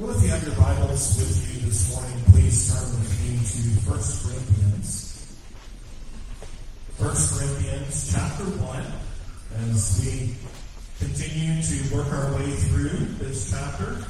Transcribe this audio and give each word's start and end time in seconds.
Well, 0.00 0.16
if 0.16 0.22
you 0.22 0.30
have 0.30 0.42
your 0.42 0.56
Bibles 0.56 1.18
with 1.18 1.52
you 1.52 1.68
this 1.68 1.92
morning, 1.92 2.24
please 2.32 2.72
turn 2.72 2.88
with 2.88 3.20
me 3.20 3.36
to 3.36 3.60
1 3.84 4.00
Corinthians. 4.24 5.36
1 6.96 7.04
Corinthians 7.12 8.08
chapter 8.10 8.44
1, 8.44 8.80
as 9.68 10.00
we 10.00 10.32
continue 11.04 11.60
to 11.60 11.94
work 11.94 12.08
our 12.16 12.32
way 12.32 12.48
through 12.48 12.96
this 13.20 13.52
chapter. 13.52 14.00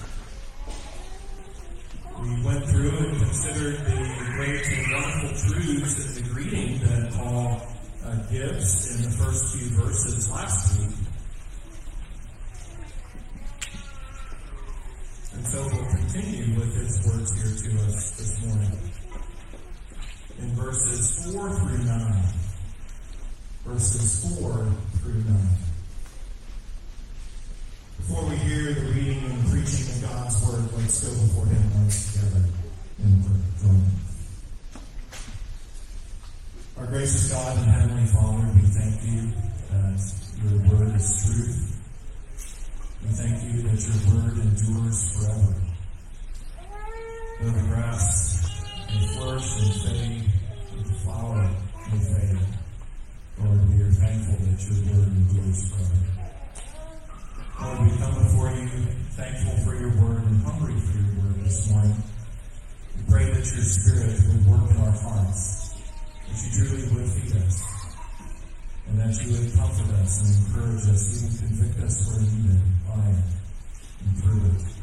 We 2.22 2.41
went 2.46 2.64
through 2.70 2.96
and 2.96 3.18
considered 3.18 3.79
the 3.82 4.30
great 4.38 4.62
and 4.70 4.95
wonderful 4.95 5.50
truths 5.50 5.98
in 6.07 6.22
the 6.22 6.30
greeting 6.30 6.79
that 6.86 7.14
Paul 7.14 7.66
uh, 8.07 8.14
gives 8.30 8.95
in 8.95 9.11
the 9.11 9.16
first 9.18 9.57
few 9.57 9.70
verses 9.70 10.30
last 10.30 10.79
week. 10.79 11.00
Words 17.06 17.32
here 17.32 17.70
to 17.70 17.82
us 17.86 18.10
this 18.12 18.45
morning. 18.45 18.78
In 20.38 20.54
verses 20.54 21.32
4 21.32 21.50
through 21.50 21.84
9. 21.84 22.24
Verses 23.64 24.38
4 24.38 24.66
through 25.00 25.24
9. 25.24 25.36
Before 27.98 28.24
we 28.28 28.36
hear 28.36 28.73
the 28.73 28.80
reading 28.92 29.24
and 29.24 29.50
preaching 29.50 29.86
of 29.95 30.02
God's 30.02 30.46
word, 30.46 30.64
let's 30.76 31.04
go 31.04 31.10
before 31.26 31.46
him 31.46 31.74
once 31.74 32.12
together 32.12 32.45
in 32.98 33.23
prayer. 33.23 33.40
Our 36.78 36.87
gracious 36.87 37.30
God 37.30 37.59
and 37.59 37.70
Heavenly 37.70 38.06
Father, 38.06 38.48
we 38.54 38.62
thank 38.62 39.04
you 39.04 39.32
that 39.70 40.01
your 40.42 40.56
word 40.73 40.96
is 40.96 41.09
truth. 41.26 41.76
We 43.04 43.09
thank 43.12 43.42
you 43.45 43.62
that 43.68 43.80
your 43.84 44.01
word 44.16 44.38
endures 44.38 44.98
forever. 45.12 45.54
Though 47.41 47.49
the 47.49 47.69
grass 47.69 48.63
may 48.93 49.07
flourish 49.16 49.49
and 49.63 49.74
fade, 49.80 50.29
the 50.77 50.93
flower 51.01 51.51
may 51.91 51.99
fade, 51.99 52.37
Lord, 53.38 53.69
we 53.71 53.80
are 53.80 53.93
thankful 53.93 54.37
that 54.45 54.60
your 54.60 54.77
word 54.93 55.09
endures 55.09 55.73
forever. 55.73 56.05
Lord, 57.63 57.80
we 57.80 57.97
come 57.97 58.13
before 58.13 58.51
you 58.52 58.69
thankful 59.16 59.57
for 59.65 59.74
your 59.74 59.88
word 59.97 60.23
and 60.23 60.43
hungry 60.43 60.79
for 60.80 60.99
your 60.99 61.16
word 61.16 61.45
this 61.45 61.71
morning. 61.71 61.97
We 62.97 63.02
pray 63.09 63.24
that 63.32 63.47
your 63.57 63.65
spirit 63.65 64.21
would 64.28 64.47
work 64.47 64.71
in 64.71 64.77
our 64.77 64.91
hearts, 64.91 65.72
that 66.28 66.37
you 66.44 66.69
truly 66.69 66.93
would 66.93 67.09
feed 67.09 67.37
us 67.41 67.65
and 68.87 69.00
that 69.00 69.16
you 69.25 69.32
would 69.32 69.54
comfort 69.56 69.94
us 69.97 70.21
and 70.21 70.47
encourage 70.47 70.84
us, 70.93 71.25
even 71.25 71.49
convict 71.49 71.81
us 71.87 72.06
where 72.06 72.21
needed 72.21 72.60
by 72.87 73.00
it 73.09 73.25
and 74.04 74.22
through 74.22 74.44
it. 74.44 74.79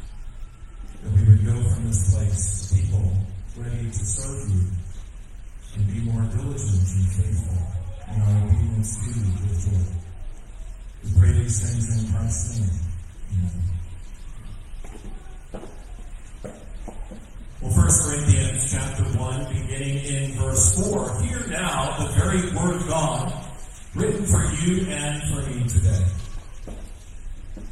That 1.02 1.12
we 1.12 1.22
would 1.28 1.46
go 1.46 1.70
from 1.70 1.86
this 1.86 2.14
place 2.14 2.72
people 2.74 3.12
ready 3.56 3.90
to 3.90 4.04
serve 4.04 4.50
you 4.50 4.64
and 5.74 5.86
be 5.86 6.00
more 6.00 6.22
diligent 6.22 6.88
and 6.96 7.08
faithful 7.12 7.58
in 8.14 8.20
our 8.22 8.44
obedience 8.44 8.96
to 8.98 9.06
you 9.18 9.32
with 9.42 9.58
joy. 9.64 9.84
We 11.04 11.20
pray 11.20 11.32
these 11.32 11.58
things 11.62 11.86
in 12.02 12.12
Christ's 12.12 12.58
name. 12.58 12.70
Amen. 13.32 13.78
Well, 17.60 17.72
1 17.72 17.88
Corinthians 18.04 18.72
chapter 18.72 19.04
1, 19.04 19.52
beginning 19.52 20.04
in 20.04 20.32
verse 20.32 20.74
4. 20.74 21.22
Hear 21.22 21.46
now 21.48 21.96
the 21.98 22.12
very 22.12 22.42
word 22.54 22.76
of 22.76 22.88
God 22.88 23.32
written 23.94 24.24
for 24.26 24.44
you 24.62 24.86
and 24.90 25.22
for 25.22 25.50
me 25.50 25.68
today. 25.68 26.04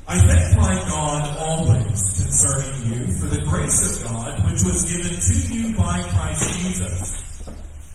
I 0.08 0.18
thank 0.20 0.56
my 0.56 0.74
God 0.88 1.36
always 1.36 2.22
concerning 2.22 2.92
you 2.92 3.12
for 3.18 3.26
the 3.26 3.42
grace 3.44 4.04
of 4.04 4.08
God 4.08 4.38
which 4.44 4.62
was 4.62 4.84
given 4.86 5.18
to 5.18 5.54
you 5.54 5.76
by 5.76 6.00
Christ 6.00 6.60
Jesus, 6.60 7.42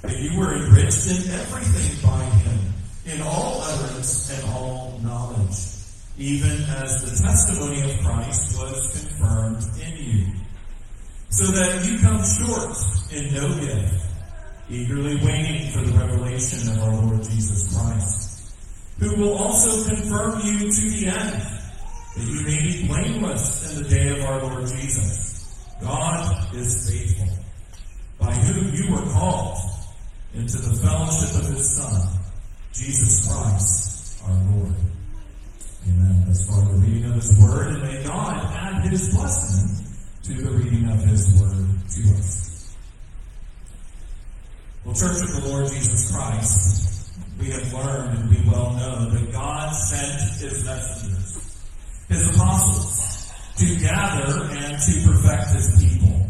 that 0.02 0.20
you 0.20 0.38
were 0.38 0.54
enriched 0.56 1.08
in 1.08 1.32
everything 1.32 2.10
by 2.10 2.26
him, 2.26 2.74
in 3.06 3.22
all 3.22 3.62
utterance 3.62 4.30
and 4.30 4.52
all 4.52 5.00
knowledge, 5.02 5.56
even 6.18 6.62
as 6.84 7.00
the 7.00 7.24
testimony 7.24 7.82
of 7.90 7.98
Christ 8.04 8.60
was 8.60 9.08
confirmed 9.08 9.64
in 9.82 10.06
you, 10.06 10.34
so 11.30 11.46
that 11.46 11.86
you 11.86 11.98
come 12.00 12.22
short 12.26 12.76
in 13.14 13.34
no 13.34 13.48
gift 13.58 14.06
eagerly 14.70 15.16
waiting 15.16 15.72
for 15.72 15.82
the 15.82 15.98
revelation 15.98 16.72
of 16.74 16.80
our 16.84 17.06
Lord 17.06 17.24
Jesus 17.24 17.74
Christ, 17.74 18.54
who 19.00 19.16
will 19.16 19.38
also 19.38 19.88
confirm 19.88 20.42
you 20.46 20.60
to 20.72 20.90
the 20.90 21.08
end, 21.08 21.61
that 22.16 22.24
you 22.24 22.44
may 22.46 22.62
be 22.62 22.88
blameless 22.88 23.72
in 23.72 23.84
the 23.84 23.90
day 23.90 24.10
of 24.10 24.26
our 24.26 24.42
Lord 24.44 24.68
Jesus. 24.68 25.66
God 25.82 26.54
is 26.54 26.90
faithful, 26.90 27.28
by 28.20 28.34
whom 28.34 28.74
you 28.74 28.94
were 28.94 29.12
called 29.14 29.58
into 30.34 30.58
the 30.58 30.76
fellowship 30.82 31.42
of 31.42 31.48
his 31.50 31.78
Son, 31.78 32.20
Jesus 32.74 33.28
Christ, 33.28 34.22
our 34.26 34.36
Lord. 34.54 34.76
Amen. 35.88 36.26
As 36.30 36.48
far 36.48 36.64
the 36.66 36.74
reading 36.74 37.06
of 37.06 37.16
his 37.16 37.38
word, 37.40 37.68
and 37.76 37.82
may 37.82 38.04
God 38.04 38.46
add 38.54 38.84
his 38.84 39.14
blessing 39.16 39.86
to 40.24 40.34
the 40.34 40.52
reading 40.52 40.90
of 40.92 41.00
his 41.04 41.28
word 41.42 41.68
to 41.90 42.02
us. 42.20 42.76
Well, 44.86 44.96
Church 44.96 45.22
of 45.24 45.44
the 45.44 45.50
Lord 45.50 45.72
Jesus 45.72 46.12
Christ, 46.12 47.12
we 47.40 47.50
have 47.52 47.74
learned 47.74 48.18
and 48.18 48.30
we 48.30 48.50
well 48.50 48.74
know 48.74 49.10
that 49.10 49.32
God 49.32 49.72
sent 49.72 50.40
his 50.40 50.66
messengers, 50.66 51.21
his 52.12 52.36
apostles, 52.36 53.32
to 53.58 53.76
gather 53.80 54.44
and 54.52 54.78
to 54.78 54.94
perfect 55.08 55.56
his 55.56 55.80
people. 55.80 56.28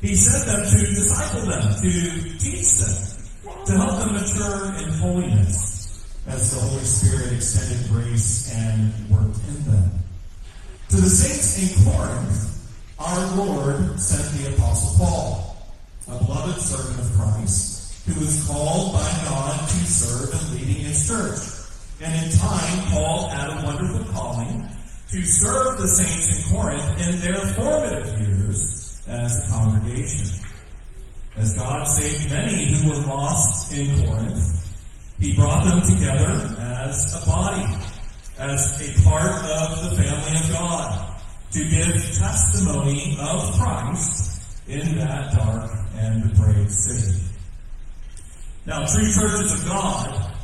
He 0.00 0.14
sent 0.14 0.44
them 0.46 0.68
to 0.68 0.94
disciple 0.94 1.46
them, 1.46 1.74
to 1.80 2.38
teach 2.38 2.72
them, 2.76 3.64
to 3.66 3.72
help 3.72 3.98
them 3.98 4.12
mature 4.12 4.74
in 4.76 4.88
holiness 5.00 6.04
as 6.26 6.52
the 6.52 6.60
Holy 6.60 6.84
Spirit 6.84 7.32
extended 7.32 7.88
grace 7.88 8.52
and 8.54 8.92
worked 9.08 9.38
in 9.48 9.64
them. 9.64 9.90
To 10.90 10.96
the 10.96 11.08
saints 11.08 11.56
in 11.56 11.84
Corinth, 11.84 12.68
our 12.98 13.36
Lord 13.36 13.98
sent 13.98 14.38
the 14.38 14.54
Apostle 14.54 15.04
Paul, 15.04 15.56
a 16.06 16.22
beloved 16.22 16.60
servant 16.60 17.00
of 17.00 17.12
Christ, 17.16 18.06
who 18.06 18.20
was 18.20 18.46
called 18.46 18.92
by 18.92 19.10
God 19.24 19.58
to 19.68 19.76
serve 19.86 20.32
and 20.32 20.54
leading 20.54 20.84
his 20.84 21.06
church. 21.06 21.38
And 22.00 22.24
in 22.24 22.38
time, 22.38 22.90
Paul 22.90 23.28
had 23.28 23.50
a 23.50 23.66
wonderful 23.66 24.12
calling 24.12 24.68
to 25.10 25.24
serve 25.24 25.78
the 25.78 25.88
saints 25.88 26.36
in 26.36 26.54
Corinth 26.54 27.00
in 27.00 27.20
their 27.20 27.40
formative 27.54 28.20
years 28.20 29.02
as 29.08 29.42
a 29.42 29.48
congregation. 29.50 30.44
As 31.36 31.56
God 31.56 31.84
saved 31.84 32.30
many 32.30 32.74
who 32.74 32.90
were 32.90 33.06
lost 33.06 33.72
in 33.72 34.04
Corinth, 34.04 34.76
he 35.18 35.34
brought 35.34 35.64
them 35.64 35.80
together 35.80 36.54
as 36.60 37.22
a 37.22 37.26
body, 37.26 37.64
as 38.38 38.80
a 38.82 39.02
part 39.02 39.44
of 39.44 39.90
the 39.90 39.96
family 39.96 40.40
of 40.40 40.52
God, 40.52 41.20
to 41.52 41.64
give 41.64 41.94
testimony 42.18 43.16
of 43.18 43.54
Christ 43.58 44.42
in 44.68 44.98
that 44.98 45.32
dark 45.32 45.70
and 45.96 46.28
depraved 46.28 46.70
city. 46.70 47.22
Now, 48.66 48.84
true 48.84 49.10
churches 49.10 49.62
of 49.62 49.68
God 49.68 50.34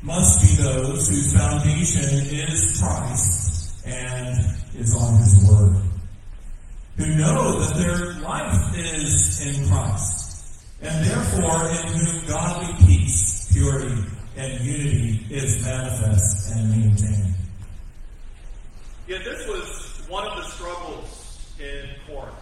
must 0.00 0.40
be 0.40 0.62
those 0.62 1.08
whose 1.10 1.36
foundation 1.36 2.04
is 2.34 2.80
Christ 2.80 3.43
and 3.84 4.38
is 4.76 4.94
on 4.94 5.18
His 5.18 5.48
Word, 5.48 5.82
who 6.96 7.06
know 7.16 7.60
that 7.60 7.76
their 7.76 8.14
life 8.20 8.76
is 8.76 9.46
in 9.46 9.68
Christ, 9.68 10.62
and 10.80 11.04
therefore 11.04 11.68
in 11.68 11.86
whom 11.88 12.26
godly 12.26 12.86
peace, 12.86 13.52
purity, 13.52 14.02
and 14.36 14.64
unity 14.64 15.26
is 15.30 15.64
manifest 15.64 16.54
and 16.54 16.70
maintained. 16.70 17.34
Yet 19.06 19.24
this 19.24 19.46
was 19.46 20.02
one 20.08 20.26
of 20.26 20.36
the 20.36 20.48
struggles 20.50 21.54
in 21.58 21.88
Corinth. 22.06 22.34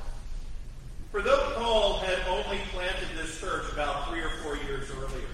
For 1.10 1.20
though 1.20 1.52
Paul 1.56 1.98
had 1.98 2.20
only 2.28 2.58
planted 2.70 3.08
this 3.16 3.38
church 3.38 3.64
about 3.72 4.08
three 4.08 4.20
or 4.20 4.30
four 4.42 4.56
years 4.56 4.90
earlier, 4.90 5.28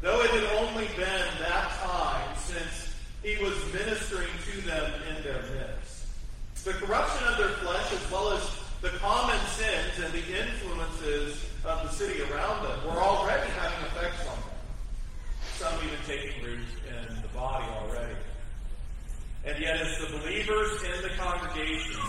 though 0.00 0.20
it 0.22 0.30
had 0.30 0.66
only 0.66 0.86
been 0.86 1.26
that 1.40 1.77
he 3.22 3.36
was 3.42 3.54
ministering 3.72 4.28
to 4.50 4.60
them 4.62 4.92
in 5.08 5.22
their 5.22 5.42
midst, 5.42 6.06
the 6.64 6.72
corruption 6.72 7.26
of 7.28 7.38
their 7.38 7.56
flesh 7.58 7.92
as 7.92 8.10
well 8.10 8.32
as 8.32 8.42
the 8.80 8.90
common 8.98 9.38
sins 9.46 10.04
and 10.04 10.12
the 10.12 10.22
influences 10.40 11.44
of 11.64 11.82
the 11.82 11.88
city 11.88 12.20
around 12.30 12.62
them 12.62 12.84
were 12.86 13.00
already 13.00 13.50
having 13.52 13.86
effects 13.86 14.20
on 14.28 14.36
them. 14.36 14.58
Some 15.56 15.74
even 15.84 15.98
taking 16.06 16.44
root 16.44 16.68
in 16.86 17.22
the 17.22 17.28
body 17.28 17.64
already. 17.64 18.14
And 19.44 19.58
yet, 19.58 19.80
as 19.80 19.98
the 19.98 20.18
believers 20.18 20.82
in 20.82 21.02
the 21.02 21.08
congregation 21.16 22.00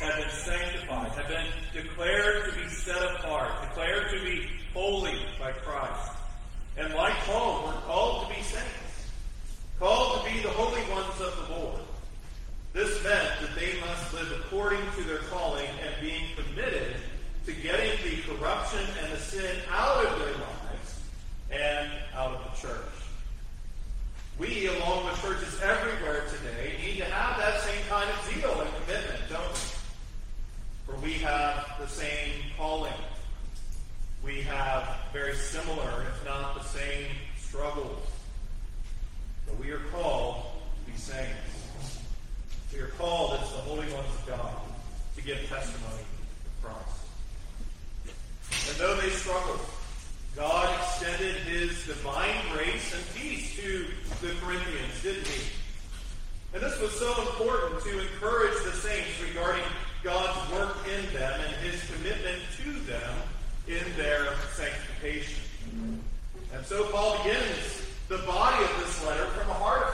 have 0.00 0.16
been 0.16 0.30
sanctified, 0.30 1.10
have 1.12 1.28
been 1.28 1.46
declared 1.74 2.50
to 2.50 2.58
be 2.58 2.68
set 2.68 3.02
apart, 3.02 3.50
declared 3.68 4.10
to 4.10 4.24
be 4.24 4.48
holy 4.72 5.18
by 5.38 5.52
Christ. 5.52 6.12
And 6.76 6.94
like 6.94 7.14
Paul, 7.24 7.64
we're 7.66 7.80
called 7.80 8.28
to 8.28 8.34
be 8.34 8.42
saints, 8.42 8.85
called 9.78 10.24
to 10.24 10.32
be 10.32 10.40
the 10.40 10.48
holy 10.50 10.82
ones 10.90 11.20
of 11.20 11.48
the 11.48 11.54
Lord. 11.54 11.80
This 12.72 13.02
meant 13.02 13.40
that 13.40 13.54
they 13.54 13.78
must 13.80 14.12
live 14.12 14.32
according 14.40 14.82
to 14.96 15.02
their 15.04 15.18
calling 15.30 15.68
and 15.82 15.94
being 16.00 16.24
committed 16.36 16.96
to 17.46 17.52
getting 17.52 17.92
the 18.04 18.22
corruption 18.22 18.84
and 19.02 19.12
the 19.12 19.18
sin 19.18 19.56
out 19.70 20.04
of 20.04 20.18
their 20.18 20.32
lives 20.32 21.00
and 21.50 21.90
out 22.14 22.32
of 22.32 22.44
the 22.44 22.68
church. 22.68 22.96
We, 24.38 24.66
along 24.66 25.06
with 25.06 25.22
churches 25.22 25.60
everywhere 25.62 26.24
today, 26.28 26.76
need 26.84 26.98
to 26.98 27.04
have 27.06 27.38
that 27.38 27.60
same 27.62 27.82
kind 27.88 28.10
of 28.10 28.24
zeal 28.26 28.60
and 28.60 28.70
commitment, 28.84 29.22
don't 29.30 29.52
we? 29.52 29.58
For 30.86 30.96
we 31.02 31.12
have 31.14 31.76
the 31.80 31.88
same 31.88 32.32
calling. 32.58 32.92
We 34.22 34.42
have 34.42 34.96
very 35.12 35.34
similar, 35.34 36.02
if 36.02 36.24
not 36.26 36.54
the 36.54 36.64
same, 36.64 37.06
struggles. 37.38 38.06
But 39.46 39.58
we 39.58 39.70
are 39.70 39.80
called 39.92 40.44
to 40.84 40.90
be 40.90 40.95
saints. 41.06 42.02
We 42.74 42.80
are 42.80 42.88
called 42.98 43.34
as 43.34 43.48
the 43.52 43.62
holy 43.62 43.86
ones 43.94 44.10
of 44.18 44.26
God 44.26 44.56
to 45.14 45.22
give 45.22 45.38
testimony 45.48 46.02
of 46.02 46.64
Christ. 46.64 46.98
And 48.68 48.76
though 48.76 48.96
they 48.96 49.10
struggled, 49.10 49.60
God 50.34 50.68
extended 50.80 51.36
his 51.46 51.86
divine 51.86 52.34
grace 52.52 52.92
and 52.92 53.04
peace 53.14 53.54
to 53.54 53.86
the 54.20 54.34
Corinthians, 54.40 55.00
didn't 55.00 55.28
he? 55.28 55.42
And 56.54 56.62
this 56.62 56.78
was 56.80 56.90
so 56.98 57.08
important 57.20 57.82
to 57.84 58.00
encourage 58.00 58.64
the 58.64 58.72
saints 58.72 59.22
regarding 59.28 59.64
God's 60.02 60.52
work 60.52 60.76
in 60.88 61.14
them 61.14 61.40
and 61.40 61.54
his 61.70 61.80
commitment 61.88 62.42
to 62.64 62.72
them 62.90 63.14
in 63.68 63.84
their 63.96 64.34
sanctification. 64.56 65.40
And 66.52 66.66
so 66.66 66.90
Paul 66.90 67.22
begins 67.22 67.82
the 68.08 68.18
body 68.18 68.64
of 68.64 68.80
this 68.80 69.06
letter 69.06 69.26
from 69.26 69.50
a 69.50 69.54
heart. 69.54 69.85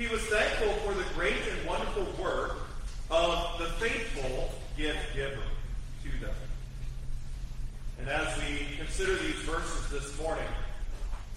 He 0.00 0.08
was 0.08 0.22
thankful 0.22 0.72
for 0.76 0.94
the 0.94 1.04
great 1.12 1.36
and 1.36 1.68
wonderful 1.68 2.06
work 2.24 2.56
of 3.10 3.58
the 3.58 3.66
faithful 3.84 4.50
gift 4.74 5.14
giver 5.14 5.42
to 6.04 6.24
them. 6.24 6.34
And 7.98 8.08
as 8.08 8.34
we 8.38 8.78
consider 8.78 9.14
these 9.16 9.34
verses 9.44 9.90
this 9.90 10.18
morning, 10.18 10.48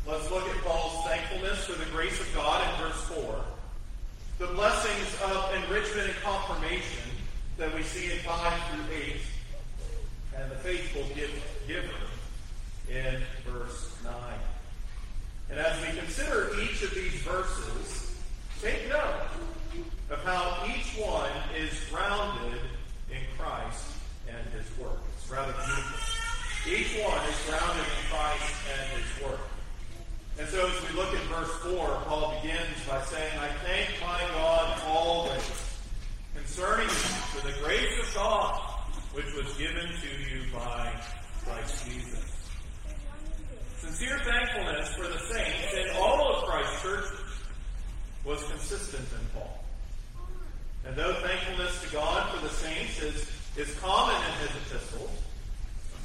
let's 0.07 0.31
look 0.31 0.47
at 0.47 0.63
Paul's 0.63 1.05
thankfulness 1.05 1.65
for 1.65 1.77
the 1.77 1.91
grace 1.91 2.17
of 2.21 2.33
God 2.33 2.65
in 2.65 2.87
verse 2.87 3.01
4, 3.01 3.43
the 4.39 4.53
blessings 4.53 5.21
of 5.25 5.53
enrichment 5.55 6.07
and 6.07 6.17
confirmation 6.23 7.11
that 7.57 7.75
we 7.75 7.83
see 7.83 8.13
in 8.13 8.19
5 8.19 8.63
through 8.69 8.95
8, 8.95 9.13
and 10.37 10.51
the 10.51 10.55
faithful 10.55 11.03
gift 11.13 11.67
giver 11.67 11.89
in 12.89 13.21
verse 13.45 13.93
9. 14.05 14.13
And 15.49 15.59
as 15.59 15.81
we 15.81 15.99
consider 15.99 16.51
each 16.61 16.81
of 16.81 16.95
these 16.95 17.15
verses, 17.23 18.11
take 18.63 18.87
note 18.87 19.27
of 20.09 20.23
how 20.23 20.63
each 20.73 20.95
one 20.95 21.29
is 21.53 21.73
grounded 21.91 22.61
in 23.11 23.19
Christ 23.37 23.91
and 24.25 24.39
his 24.55 24.65
work. 24.79 24.99
It's 25.17 25.29
rather 25.29 25.51
beautiful. 25.51 26.71
Each 26.71 27.03
one 27.03 27.19
is 27.27 27.35
grounded 27.45 27.83
in 27.83 28.03
Christ 28.07 28.55
and 28.71 29.03
his 29.03 29.23
work. 29.23 29.41
And 30.39 30.47
so 30.47 30.65
as 30.65 30.81
we 30.87 30.95
look 30.95 31.13
at 31.13 31.21
verse 31.23 31.51
4, 31.75 32.03
Paul 32.07 32.39
begins 32.41 32.79
by 32.87 33.03
saying, 33.03 33.37
I 33.37 33.49
thank 33.67 33.89
my 33.99 34.21
God 34.31 34.81
always 34.87 35.43
concerning 36.33 36.87
you 36.87 37.11
for 37.35 37.45
the 37.45 37.53
grace 37.59 37.99
of 37.99 38.13
God 38.15 38.61
which 39.11 39.31
was 39.35 39.53
given 39.57 39.89
to 39.89 40.07
you 40.07 40.41
by 40.53 40.89
Christ 41.43 41.85
Jesus. 41.85 42.31
Sincere 43.79 44.19
thankfulness 44.19 44.87
for 44.95 45.09
the 45.09 45.19
saints 45.19 45.73
in 45.73 45.97
all 45.97 46.33
of 46.33 46.45
Christ's 46.45 46.81
churches 46.81 47.22
was 48.25 48.43
consistent 48.43 49.07
in 49.11 49.27
Paul. 49.33 49.63
And 50.85 50.95
though 50.95 51.13
thankfulness 51.15 51.81
to 51.83 51.91
God 51.91 52.29
for 52.31 52.41
the 52.41 52.53
saints 52.53 53.01
is, 53.01 53.29
is 53.57 53.73
common 53.79 54.15
in 54.15 54.47
his 54.47 54.49
epistles, 54.67 55.11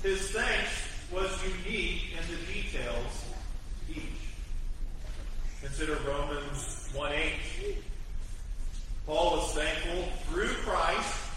his 0.02 0.30
thanks 0.30 0.70
was 1.12 1.30
unique 1.66 2.12
in 2.12 2.30
the 2.30 2.52
details 2.52 3.24
each. 3.90 4.02
Consider 5.60 5.96
Romans 6.06 6.88
1 6.94 7.12
8. 7.12 7.32
Paul 9.06 9.38
was 9.38 9.54
thankful 9.54 10.04
through 10.28 10.54
Christ 10.64 11.27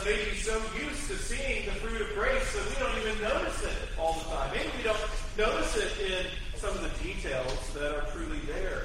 us 0.00 0.06
may 0.06 0.30
be 0.30 0.36
so 0.36 0.60
used 0.78 1.08
to 1.08 1.16
seeing 1.16 1.66
the 1.66 1.72
fruit 1.72 2.00
of 2.00 2.14
grace 2.14 2.52
that 2.54 2.68
we 2.68 2.74
don't 2.78 2.98
even 2.98 3.22
notice 3.22 3.62
it 3.62 3.98
all 3.98 4.14
the 4.14 4.34
time. 4.34 4.50
Maybe 4.54 4.70
we 4.76 4.82
don't 4.82 4.98
notice 5.36 5.76
it 5.76 5.92
in 6.10 6.26
some 6.58 6.70
of 6.70 6.82
the 6.82 7.04
details 7.04 7.70
that 7.74 7.94
are 7.94 8.06
truly 8.12 8.38
there. 8.46 8.84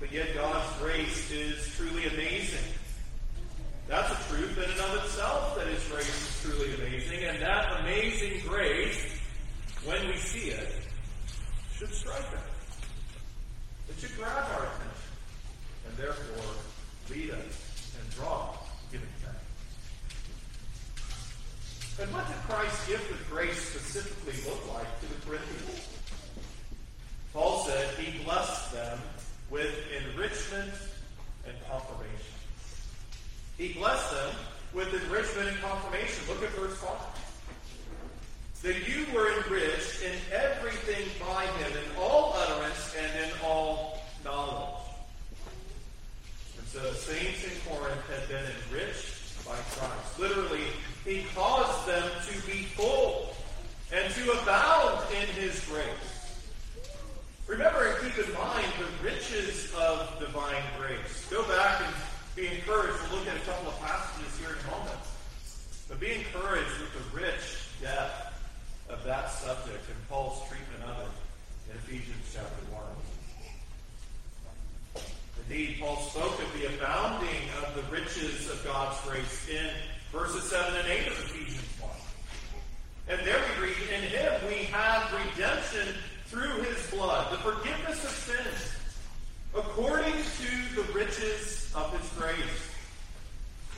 But 0.00 0.12
yet 0.12 0.34
God's 0.34 0.66
grace 0.78 1.30
is 1.30 1.74
truly 1.76 2.06
amazing. 2.06 2.64
That's 3.88 4.10
a 4.10 4.34
truth 4.34 4.56
in 4.58 4.70
and 4.70 4.80
of 4.80 5.04
itself 5.04 5.56
that 5.56 5.66
His 5.66 5.86
grace 5.88 6.08
is 6.08 6.42
truly 6.42 6.74
amazing. 6.74 7.24
And 7.24 7.42
that 7.42 7.80
amazing 7.80 8.46
grace, 8.46 9.18
when 9.84 10.06
we 10.06 10.16
see 10.16 10.50
it, 10.50 10.74
should 11.76 11.92
strike 11.94 12.20
us. 12.20 12.78
It 13.88 14.00
should 14.00 14.16
grab 14.16 14.44
our 14.56 14.66
attention. 14.66 14.88
And 15.88 15.96
therefore 15.96 16.54
lead 17.10 17.30
us 17.30 17.68
draw 18.18 18.58
giving 18.90 19.08
thanks. 19.22 19.38
And 22.00 22.12
what 22.12 22.26
did 22.26 22.36
Christ's 22.48 22.86
gift 22.88 23.10
of 23.10 23.30
grace 23.30 23.74
look 24.48 24.74
like 24.74 25.00
to 25.00 25.06
the 25.06 25.26
Corinthians? 25.26 25.88
Paul 27.32 27.64
said 27.66 27.94
he 27.96 28.22
blessed 28.24 28.72
them 28.72 28.98
with 29.50 29.74
enrichment 29.96 30.72
and 31.46 31.56
confirmation. 31.70 32.34
He 33.56 33.72
blessed 33.74 34.12
them 34.12 34.34
with 34.72 34.92
enrichment 35.02 35.48
and 35.48 35.60
confirmation. 35.60 36.24
Look 36.28 36.42
at 36.42 36.50
verse 36.50 36.76
5. 36.78 36.90
That 38.62 38.88
you 38.88 39.06
were 39.14 39.32
enriched 39.38 40.02
in 40.02 40.14
everything 40.32 41.06
by 41.20 41.46
him, 41.46 41.72
in 41.72 41.96
all 42.00 42.34
utterance 42.36 42.94
and 42.98 43.24
in 43.24 43.30
all 43.44 43.98
knowledge 44.24 44.82
And 46.58 46.66
so 46.66 46.80
the 46.80 46.94
saints 46.94 47.44
in 47.44 47.50
Corinth 47.70 48.02
had 48.10 48.28
been 48.28 48.44
enriched 48.44 49.46
by 49.46 49.54
Christ. 49.54 50.18
Literally, 50.18 50.64
he 51.04 51.24
caused 51.34 51.86
them 51.86 52.10
to 52.26 52.46
be 52.46 52.64
full 52.64 53.34
and 54.08 54.16
to 54.24 54.32
abound 54.40 55.04
in 55.12 55.28
his 55.36 55.60
grace. 55.66 55.84
Remember 57.46 57.88
and 57.88 57.98
keep 58.00 58.26
in 58.26 58.32
mind 58.32 58.66
the 58.78 59.04
riches 59.04 59.72
of 59.76 60.18
divine 60.18 60.62
grace. 60.78 61.26
Go 61.30 61.42
back 61.48 61.82
and 61.84 61.94
be 62.34 62.46
encouraged. 62.46 62.96
We'll 63.10 63.20
look 63.20 63.28
at 63.28 63.36
a 63.36 63.40
couple 63.40 63.68
of 63.68 63.78
passages 63.80 64.38
here 64.38 64.50
in 64.50 64.58
a 64.66 64.70
moment. 64.70 64.98
But 65.88 66.00
be 66.00 66.12
encouraged 66.12 66.80
with 66.80 66.92
the 66.94 67.16
rich 67.16 67.68
depth 67.82 68.32
of 68.88 69.04
that 69.04 69.30
subject 69.30 69.84
and 69.88 70.08
Paul's 70.08 70.40
treatment 70.48 70.84
of 70.84 71.00
it 71.00 71.70
in 71.70 71.76
Ephesians 71.76 72.24
chapter 72.32 72.64
1. 74.94 75.04
Indeed, 75.48 75.80
Paul 75.80 75.96
spoke 75.96 76.42
of 76.42 76.52
the 76.58 76.66
abounding 76.74 77.48
of 77.62 77.74
the 77.74 77.82
riches 77.92 78.50
of 78.50 78.64
God's 78.64 78.98
grace 79.06 79.48
in 79.48 79.68
verses 80.12 80.44
7 80.44 80.76
and 80.76 80.88
8 80.88 81.06
of 81.08 81.12
Ephesians 81.12 81.56
1. 81.56 81.57
And 83.08 83.18
there 83.26 83.40
we 83.56 83.68
read, 83.68 83.76
In 83.94 84.02
him 84.02 84.32
we 84.48 84.64
have 84.64 85.10
redemption 85.12 85.94
through 86.26 86.62
his 86.62 86.90
blood, 86.90 87.32
the 87.32 87.38
forgiveness 87.38 88.04
of 88.04 88.10
sins, 88.10 88.76
according 89.54 90.12
to 90.12 90.74
the 90.76 90.92
riches 90.92 91.72
of 91.74 91.90
his 91.98 92.06
grace, 92.18 92.70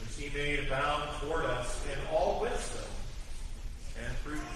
which 0.02 0.16
he 0.16 0.37
made 0.37 0.66
abound 0.66 1.08
toward 1.20 1.44
us 1.44 1.80
in 1.92 1.99
all 2.12 2.40
wisdom 2.40 2.90
and 4.04 4.25
prudence. 4.25 4.46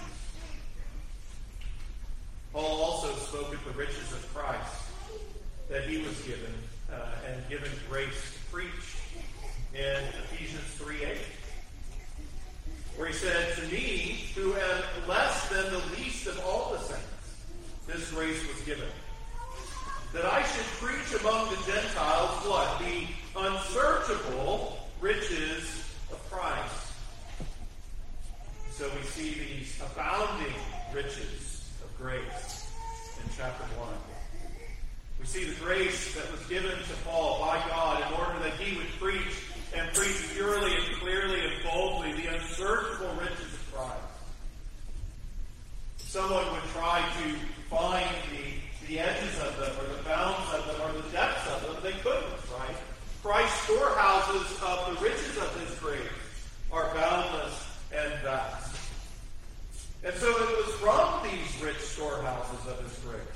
Paul 2.51 2.81
also 2.81 3.13
spoke 3.15 3.53
of 3.53 3.63
the 3.63 3.79
riches 3.79 4.11
of 4.11 4.33
Christ 4.33 4.83
that 5.69 5.83
he 5.85 5.99
was 5.99 6.19
given 6.21 6.53
uh, 6.91 7.11
and 7.29 7.49
given 7.49 7.71
grace 7.89 8.09
to 8.33 8.53
preach 8.53 8.97
in 9.73 10.03
Ephesians 10.31 10.63
3 10.77 11.03
8. 11.03 11.17
Where 12.97 13.07
he 13.07 13.13
said, 13.13 13.55
To 13.55 13.61
me, 13.73 14.29
who 14.35 14.53
am 14.53 14.83
less 15.07 15.49
than 15.49 15.65
the 15.65 15.81
least 15.97 16.27
of 16.27 16.39
all 16.45 16.71
the 16.71 16.79
saints, 16.79 17.35
this 17.87 18.11
grace 18.11 18.41
was 18.47 18.61
given. 18.65 18.87
That 20.13 20.25
I 20.25 20.43
should 20.43 20.65
preach 20.79 21.19
among 21.19 21.49
the 21.49 21.57
Gentiles 21.69 22.31
what? 22.45 22.79
The 22.79 23.05
unsearchable 23.37 24.79
riches 25.01 25.83
of 26.09 26.31
Christ. 26.31 26.93
So 28.71 28.89
we 28.95 29.03
see 29.03 29.33
these 29.33 29.81
abounding 29.81 30.53
riches 30.93 31.69
of 31.83 31.97
grace 31.97 32.69
in 33.21 33.29
chapter 33.35 33.63
1. 33.63 33.89
We 35.19 35.25
see 35.25 35.43
the 35.45 35.59
grace 35.59 36.15
that 36.15 36.31
was 36.31 36.45
given 36.47 36.71
to 36.71 36.93
Paul 37.05 37.39
by 37.41 37.57
God 37.67 38.05
in 38.07 38.19
order 38.19 38.39
that 38.39 38.53
he 38.53 38.77
would 38.77 38.87
preach 38.99 39.44
and 39.75 39.93
preach 39.93 40.33
purely 40.33 40.73
and 40.73 40.95
clearly 40.97 41.39
and 41.41 41.63
boldly 41.63 42.13
the 42.13 42.33
unsearchable 42.33 43.13
riches 43.19 43.53
of 43.53 43.73
Christ. 43.73 43.91
Someone 45.97 46.49
would 46.51 46.63
try 46.73 47.01
to 47.21 47.35
find 47.69 48.09
the, 48.31 48.87
the 48.87 48.99
edges 48.99 49.39
of 49.41 49.57
them 49.57 49.71
or 49.79 49.97
the 49.97 50.03
bounds 50.03 50.53
of 50.53 50.65
them 50.67 50.81
or 50.81 51.01
the 51.01 51.09
depths 51.09 51.49
of 51.49 51.61
them. 51.61 51.75
They 51.83 51.99
couldn't, 51.99 52.23
right? 52.57 52.75
Christ's 53.21 53.59
storehouses 53.63 54.59
of 54.63 54.95
the 54.95 55.03
riches 55.03 55.37
of 55.37 55.59
his 55.59 55.77
grace 55.79 55.99
are 56.71 56.93
boundless 56.93 57.67
and 57.93 58.13
vast. 58.21 58.75
And 60.03 60.13
so 60.15 60.29
it 60.29 60.65
was 60.65 60.75
from 60.75 61.23
these 61.23 61.63
rich 61.63 61.79
storehouses 61.79 62.67
of 62.67 62.79
his 62.83 62.97
grace 62.99 63.35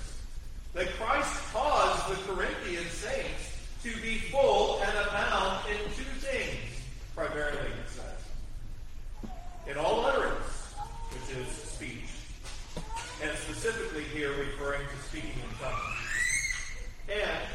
that 0.74 0.88
Christ 1.00 1.34
caused 1.51 2.12
the 2.12 2.31
Corinthian 2.31 2.86
saints 2.86 3.58
to 3.84 3.96
be 4.01 4.19
full 4.29 4.81
and 4.81 5.08
abound 5.08 5.65
in 5.69 5.77
two 5.96 6.19
things, 6.32 6.82
primarily, 7.16 7.58
it 7.58 7.90
says. 7.90 9.32
In 9.68 9.78
all 9.78 10.06
utterance, 10.06 10.74
which 11.12 11.38
is 11.38 11.48
speech, 11.48 12.10
and 13.22 13.38
specifically 13.38 14.04
here 14.04 14.32
referring 14.32 14.82
to 14.82 15.08
speaking 15.08 15.32
in 15.32 15.58
tongues, 15.60 16.00
and 17.10 17.48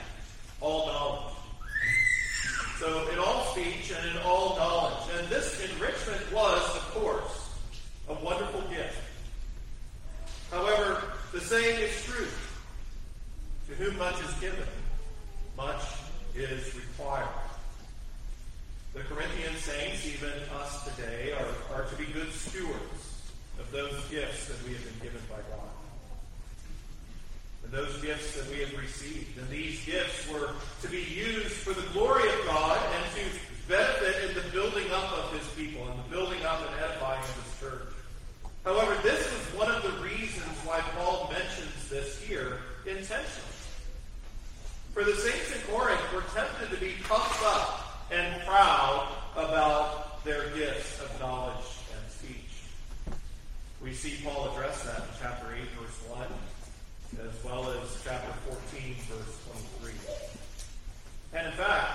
all 0.61 0.87
knowledge. 0.87 1.35
So, 2.81 3.09
in 3.12 3.19
all 3.19 3.45
speech 3.52 3.93
and 3.97 4.11
in 4.11 4.23
all 4.23 4.57
knowledge. 4.57 5.09
And 5.16 5.28
this 5.28 5.61
enrichment 5.71 6.33
was, 6.33 6.61
of 6.76 6.83
course, 6.93 7.50
a 8.09 8.14
wonderful 8.14 8.62
gift. 8.62 8.99
However, 10.50 11.02
the 11.33 11.40
saying 11.40 11.81
is 11.81 12.04
true 12.04 12.26
to 13.69 13.75
whom 13.75 13.97
much 13.97 14.21
is 14.21 14.35
given, 14.40 14.66
much 15.57 15.83
is 16.35 16.75
required. 16.75 17.28
The 18.94 19.00
Corinthian 19.00 19.56
saints, 19.56 20.06
even 20.06 20.30
us 20.54 20.84
today, 20.94 21.32
are, 21.32 21.74
are 21.74 21.82
to 21.82 21.96
be 21.96 22.04
good 22.12 22.32
stewards 22.32 23.32
of 23.58 23.68
those 23.72 23.92
gifts 24.08 24.46
that 24.46 24.62
we 24.64 24.72
have 24.72 24.84
been 24.84 25.10
given 25.10 25.20
by 25.28 25.42
God. 25.50 25.66
And 27.64 27.72
those 27.72 28.00
gifts 28.00 28.36
that 28.36 28.48
we 28.52 28.60
have 28.60 28.72
received. 28.78 29.36
And 29.36 29.48
these 29.50 29.84
gifts 29.84 30.30
were 30.30 30.50
to 30.82 30.88
be 30.88 31.02
used 31.02 31.54
for 31.66 31.74
the 31.74 31.82
glory 31.92 32.28
of 32.28 32.46
God 32.46 32.78
and 32.94 33.04
to 33.16 33.22
benefit 33.68 34.30
in 34.30 34.34
the 34.36 34.48
building 34.50 34.88
up 34.92 35.10
of 35.10 35.32
his 35.40 35.48
people 35.54 35.88
and 35.90 35.98
the 35.98 36.08
building 36.14 36.44
up 36.44 36.60
and 36.60 36.80
edifying 36.80 37.18
of 37.18 37.42
his 37.42 37.60
church. 37.60 37.88
However, 38.62 38.96
this 39.02 39.26
is 39.26 39.58
one 39.58 39.72
of 39.72 39.82
the 39.82 40.04
reasons 40.04 40.54
why 40.64 40.78
Paul 40.96 41.32
mentions 41.32 41.88
this 41.90 42.22
here 42.22 42.58
intentionally. 42.86 43.58
For 44.92 45.02
the 45.02 45.14
saints 45.14 45.52
in 45.52 45.60
Corinth 45.62 46.00
were 46.14 46.22
tempted 46.32 46.70
to 46.70 46.76
be 46.76 46.94
puffed 47.02 47.42
up 47.42 47.83
and 48.11 48.42
proud 48.44 49.08
about 49.37 50.25
their 50.25 50.49
gifts 50.50 51.00
of 51.00 51.20
knowledge 51.20 51.64
and 51.94 52.11
speech. 52.11 52.62
We 53.82 53.92
see 53.92 54.23
Paul 54.25 54.50
address 54.52 54.84
that 54.84 54.99
in 54.99 55.08
chapter 55.20 55.46
8, 55.54 55.62
verse 55.80 56.11
1, 56.11 57.26
as 57.26 57.44
well 57.44 57.70
as 57.70 58.02
chapter 58.04 58.32
14, 58.73 58.94
verse 59.08 59.38
23. 59.80 59.92
And 61.34 61.46
in 61.46 61.52
fact, 61.54 61.90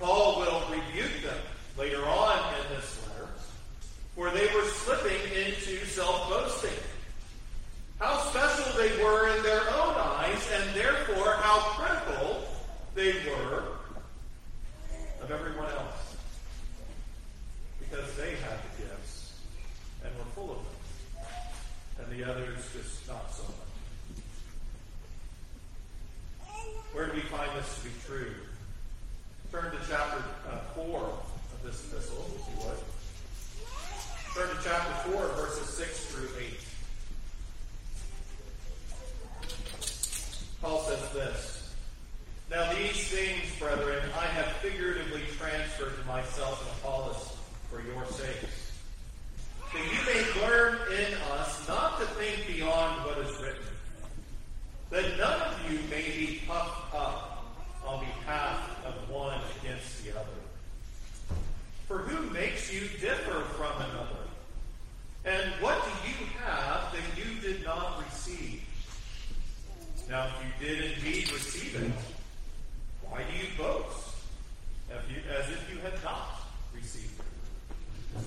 Paul 0.00 0.40
will 0.40 0.62
rebuke 0.70 1.22
them 1.22 1.38
later 1.78 2.04
on 2.04 2.54
in 2.54 2.76
this 2.76 3.00
letter, 3.08 3.28
for 4.14 4.30
they 4.30 4.46
were 4.54 4.64
slipping 4.64 5.20
into 5.46 5.84
self 5.86 6.28
boasting 6.28 6.70
how 8.00 8.18
special 8.18 8.76
they 8.76 9.02
were 9.02 9.34
in 9.34 9.42
their 9.42 9.60
own 9.60 9.94
eyes, 9.96 10.48
and 10.52 10.74
therefore 10.74 11.32
how 11.34 11.58
critical 11.78 12.44
they 12.94 13.12
were 13.30 13.62
of 15.24 15.30
everyone 15.30 15.70
else. 15.70 16.16
Because 17.80 18.14
they 18.16 18.30
had 18.30 18.58
the 18.58 18.82
gifts 18.84 19.34
and 20.04 20.14
were 20.18 20.24
full 20.34 20.50
of 20.50 20.58
them. 20.58 20.66
And 22.00 22.18
the 22.18 22.30
others 22.30 22.58
just 22.72 23.08
not 23.08 23.32
so 23.32 23.44
much. 23.44 23.64
Where 26.92 27.06
do 27.06 27.12
we 27.12 27.20
find 27.20 27.50
this 27.56 27.74
to 27.78 27.84
be 27.84 27.90
true? 28.06 28.34
Turn 29.50 29.70
to 29.70 29.78
chapter 29.88 30.22
uh, 30.50 30.58
4 30.74 31.00
of 31.00 31.62
this 31.64 31.90
epistle, 31.90 32.26
if 32.34 32.42
you 32.50 32.66
would. 32.66 32.78
Turn 34.34 34.48
to 34.56 34.62
chapter 34.62 35.10
4, 35.10 35.28
verses 35.36 35.68
6 35.68 36.04
through 36.06 36.28
8. 36.38 36.60
Paul 40.60 40.80
says 40.80 41.12
this 41.12 41.74
Now 42.50 42.72
these 42.72 43.08
things, 43.08 43.58
brethren, 43.58 44.02
I 44.18 44.26
have 44.26 44.46
figuratively 44.56 45.13
transferred 45.44 45.96
to 46.00 46.06
myself 46.06 46.60
and 46.62 46.70
Apollos 46.78 47.36
for 47.70 47.82
your 47.82 48.04
sakes, 48.06 48.72
that 49.72 49.82
you 49.82 50.00
may 50.06 50.46
learn 50.46 50.78
in 50.92 51.14
us 51.32 51.68
not 51.68 51.98
to 52.00 52.06
think 52.06 52.46
beyond 52.46 53.04
what 53.04 53.18
is 53.18 53.40
written, 53.40 53.66
that 54.90 55.18
none 55.18 55.40
of 55.42 55.70
you 55.70 55.78
may 55.90 56.02
be 56.16 56.40
puffed 56.46 56.94
up 56.94 57.44
on 57.84 58.00
behalf 58.00 58.86
of 58.86 59.10
one 59.10 59.38
against 59.60 60.02
the 60.04 60.12
other. 60.12 60.28
For 61.88 61.98
who 61.98 62.30
makes 62.30 62.72
you 62.72 62.80
differ 63.00 63.40
from 63.56 63.76
another? 63.82 64.24
And 65.26 65.50
what 65.62 65.82
do 65.84 66.08
you 66.08 66.26
have 66.44 66.92
that 66.92 67.02
you 67.16 67.40
did 67.40 67.64
not 67.64 68.02
receive? 68.04 68.62
Now, 70.08 70.26
if 70.26 70.32
you 70.60 70.66
did 70.66 70.92
indeed 70.92 71.30
receive 71.32 71.82
it, 71.82 71.90
why 73.10 73.22
do 73.22 73.36
you 73.36 73.52
boast 73.58 74.14
as, 74.92 75.10
you, 75.10 75.16
as 75.30 75.48
if 75.48 75.70
you 75.72 75.78
had 75.80 75.94
not 76.04 76.42
received 76.74 77.18
it? 77.18 78.24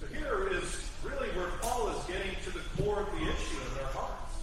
So 0.00 0.06
here 0.06 0.48
is 0.52 0.90
really 1.02 1.28
where 1.30 1.48
Paul 1.62 1.88
is 1.88 2.04
getting 2.04 2.36
to 2.44 2.50
the 2.50 2.60
core 2.76 3.00
of 3.00 3.10
the 3.12 3.22
issue 3.22 3.58
in 3.68 3.74
their 3.76 3.86
hearts. 3.86 4.34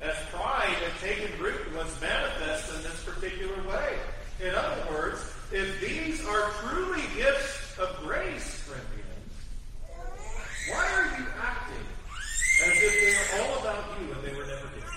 As 0.00 0.16
pride 0.30 0.76
had 0.80 0.98
taken 1.00 1.38
root 1.42 1.60
and 1.66 1.76
was 1.76 2.00
manifest 2.00 2.74
in 2.74 2.82
this 2.82 3.04
particular 3.04 3.56
way. 3.68 3.98
In 4.40 4.54
other 4.54 4.90
words, 4.90 5.20
if 5.52 5.80
these 5.80 6.24
are 6.24 6.50
truly 6.62 7.02
gifts 7.16 7.78
of 7.78 7.96
grace, 8.02 8.64
Corinthians, 8.66 9.04
why 10.70 10.86
are 10.86 11.18
you 11.18 11.26
acting 11.40 11.86
as 12.64 12.82
if 12.82 13.00
they 13.00 13.36
are 13.36 13.42
all 13.42 13.58
about 13.60 13.84
you 14.00 14.12
and 14.12 14.22
they 14.22 14.34
were 14.36 14.46
never 14.46 14.68
given? 14.68 14.88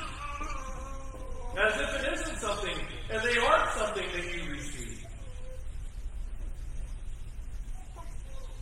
As 1.57 1.73
if 1.81 2.01
it 2.01 2.13
isn't 2.13 2.37
something, 2.37 2.77
and 3.09 3.21
they 3.23 3.37
aren't 3.37 3.71
something 3.71 4.05
that 4.13 4.33
you 4.33 4.51
receive. 4.51 5.05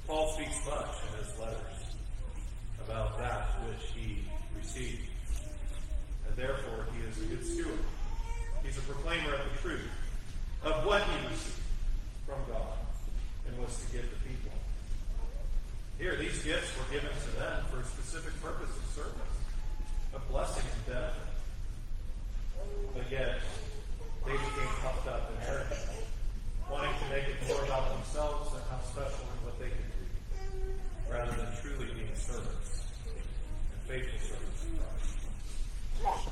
Paul 0.10 0.34
speaks 0.34 0.66
much 0.66 0.96
in 1.06 1.24
his 1.24 1.40
letters 1.40 1.96
about 2.84 3.20
that 3.20 3.46
which 3.68 3.92
he 3.96 4.24
received. 4.58 5.04
And 6.28 6.36
therefore, 6.36 6.88
he 6.96 7.08
is 7.08 7.22
a 7.22 7.26
good 7.36 7.46
steward. 7.46 7.80
He's 8.64 8.78
a 8.80 8.82
proclaimer 8.82 9.36
of 9.36 9.42
the 9.52 9.58
truth 9.60 9.88
of 10.64 10.84
what 10.84 11.04
he 11.04 11.28
received 11.28 11.62
from 12.26 12.40
God 12.48 12.74
and 13.48 13.58
was 13.60 13.86
to 13.86 13.92
give 13.92 14.10
the 14.10 14.18
people. 14.28 14.52
Here, 16.00 16.16
these 16.40 16.54
gifts 16.54 16.72
were 16.78 16.94
given 16.94 17.10
to 17.10 17.40
them 17.40 17.64
for 17.72 17.80
a 17.80 17.84
specific 17.84 18.40
purpose 18.42 18.70
of 18.70 18.86
service, 18.96 19.36
of 20.14 20.28
blessing 20.30 20.64
and 20.64 20.86
benefit. 20.94 21.30
But 22.94 23.12
yet, 23.12 23.40
they 24.26 24.32
became 24.32 24.72
puffed 24.82 25.08
up 25.08 25.32
and 25.32 25.50
arrogant, 25.50 25.80
wanting 26.72 26.94
to 27.00 27.06
make 27.10 27.28
it 27.28 27.36
more 27.48 27.64
about 27.66 27.92
themselves 27.96 28.54
and 28.54 28.64
how 28.70 28.80
special 28.92 29.26
and 29.26 29.42
what 29.46 29.60
they 29.60 29.68
could 29.68 29.92
do, 30.00 31.12
rather 31.12 31.32
than 31.32 31.48
truly 31.62 31.92
being 31.94 32.16
servants 32.16 32.88
and 33.12 33.82
faithful 33.88 34.20
servants 34.20 34.64
of 34.64 36.00
Christ. 36.00 36.28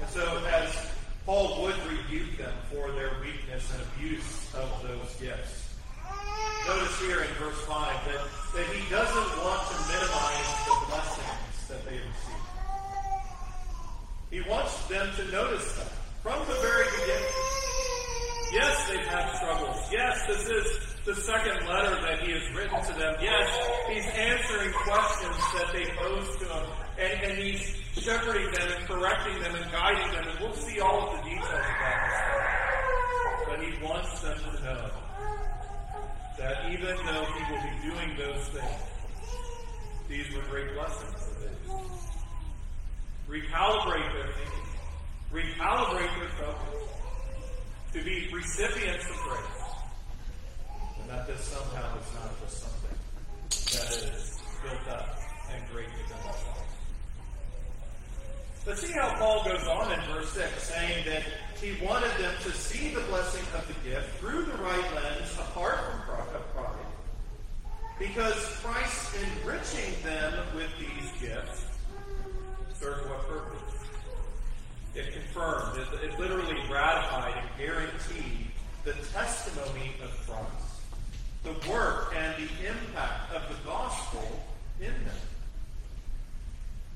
And 0.00 0.10
so, 0.10 0.44
as 0.52 0.90
Paul 1.24 1.62
would 1.62 1.76
rebuke 1.86 2.36
them 2.38 2.54
for 2.70 2.90
their 2.92 3.12
weakness 3.20 3.72
and 3.72 3.82
abuse 3.94 4.54
of 4.54 4.82
those 4.82 5.14
gifts, 5.20 5.68
notice 6.66 7.00
here 7.00 7.22
in 7.22 7.32
verse 7.40 7.60
5 7.64 8.04
that, 8.04 8.20
that 8.54 8.66
he 8.76 8.90
doesn't 8.90 9.30
want 9.40 9.62
to 9.68 9.76
minimize 9.88 10.50
the 10.68 10.76
blessings 10.88 11.68
that 11.68 11.84
they 11.84 11.96
receive. 11.96 12.44
He 14.30 14.40
wants 14.48 14.76
them 14.88 15.08
to 15.16 15.24
notice 15.32 15.72
that 15.76 15.88
from 16.22 16.40
the 16.46 16.60
very 16.60 16.84
beginning. 17.00 17.32
Yes, 18.52 18.88
they've 18.88 19.06
had 19.06 19.32
struggles. 19.36 19.80
Yes, 19.92 20.26
this 20.26 20.48
is 20.48 20.66
the 21.04 21.14
second 21.14 21.66
letter 21.68 22.00
that 22.02 22.20
he 22.20 22.32
has 22.32 22.44
written 22.54 22.80
to 22.84 22.92
them. 22.98 23.16
Yes, 23.20 23.48
he's 23.88 24.06
answering 24.06 24.72
questions 24.72 25.36
that 25.56 25.72
they 25.72 25.86
pose 25.96 26.36
to 26.36 26.44
him. 26.44 26.66
And, 26.98 27.24
and 27.24 27.38
he's 27.38 27.76
shepherding 27.92 28.50
them 28.52 28.68
and 28.76 28.86
correcting 28.86 29.40
them 29.42 29.54
and 29.54 29.72
guiding 29.72 30.12
them. 30.12 30.28
And 30.28 30.40
we'll 30.40 30.54
see 30.54 30.80
all 30.80 31.08
of 31.08 31.16
the 31.16 31.30
details 31.30 31.48
of 31.48 31.76
that 31.80 31.98
this 32.08 33.48
But 33.48 33.62
he 33.62 33.84
wants 33.84 34.20
them 34.20 34.38
to 34.38 34.64
know 34.64 34.90
that 36.38 36.70
even 36.70 36.94
though 37.04 37.26
he 37.34 37.37
will 37.50 37.62
be 37.62 37.90
doing 37.90 38.16
those 38.16 38.44
things, 38.48 38.82
these 40.08 40.34
were 40.34 40.42
great 40.50 40.74
blessings 40.74 41.14
for 41.14 41.34
them. 41.40 41.80
Recalibrate 43.28 44.12
their 44.12 44.32
thinking. 44.32 44.68
Recalibrate 45.32 46.18
their 46.18 46.28
focus. 46.38 46.88
To 47.92 48.02
be 48.02 48.28
recipients 48.32 49.04
of 49.04 49.16
grace. 49.16 49.68
And 51.00 51.10
that 51.10 51.26
this 51.26 51.40
somehow 51.40 51.98
is 51.98 52.14
not 52.14 52.40
just 52.40 52.62
something 52.62 52.98
that 53.48 54.14
is 54.14 54.38
built 54.62 54.88
up 54.88 55.18
and 55.52 55.62
great 55.72 55.88
within 55.88 56.16
ourselves. 56.26 56.58
But 58.64 58.78
see 58.78 58.92
how 58.92 59.14
Paul 59.16 59.44
goes 59.44 59.66
on 59.66 59.92
in 59.92 60.00
verse 60.12 60.30
6, 60.32 60.62
saying 60.62 61.04
that 61.06 61.22
he 61.60 61.82
wanted 61.84 62.10
them 62.18 62.34
to 62.42 62.52
see 62.52 62.94
the 62.94 63.00
blessing 63.02 63.44
of 63.54 63.66
the 63.66 63.88
gift 63.88 64.18
through 64.18 64.44
the 64.44 64.58
right 64.58 64.94
lens, 64.94 65.32
apart 65.38 65.78
from 65.80 66.00
pride. 66.02 66.27
Because 67.98 68.36
Christ 68.62 69.16
enriching 69.16 69.92
them 70.04 70.32
with 70.54 70.70
these 70.78 71.10
gifts 71.20 71.64
served 72.78 73.08
what 73.10 73.28
purpose? 73.28 73.74
It 74.94 75.12
confirmed, 75.12 75.78
it, 75.78 76.04
it 76.04 76.18
literally 76.18 76.54
ratified 76.70 77.34
and 77.36 77.48
guaranteed 77.58 78.46
the 78.84 78.92
testimony 79.12 79.94
of 80.02 80.10
Christ, 80.26 80.46
the 81.42 81.70
work 81.70 82.14
and 82.16 82.36
the 82.36 82.68
impact 82.68 83.34
of 83.34 83.42
the 83.48 83.62
gospel 83.64 84.44
in 84.80 84.86
them. 84.86 85.16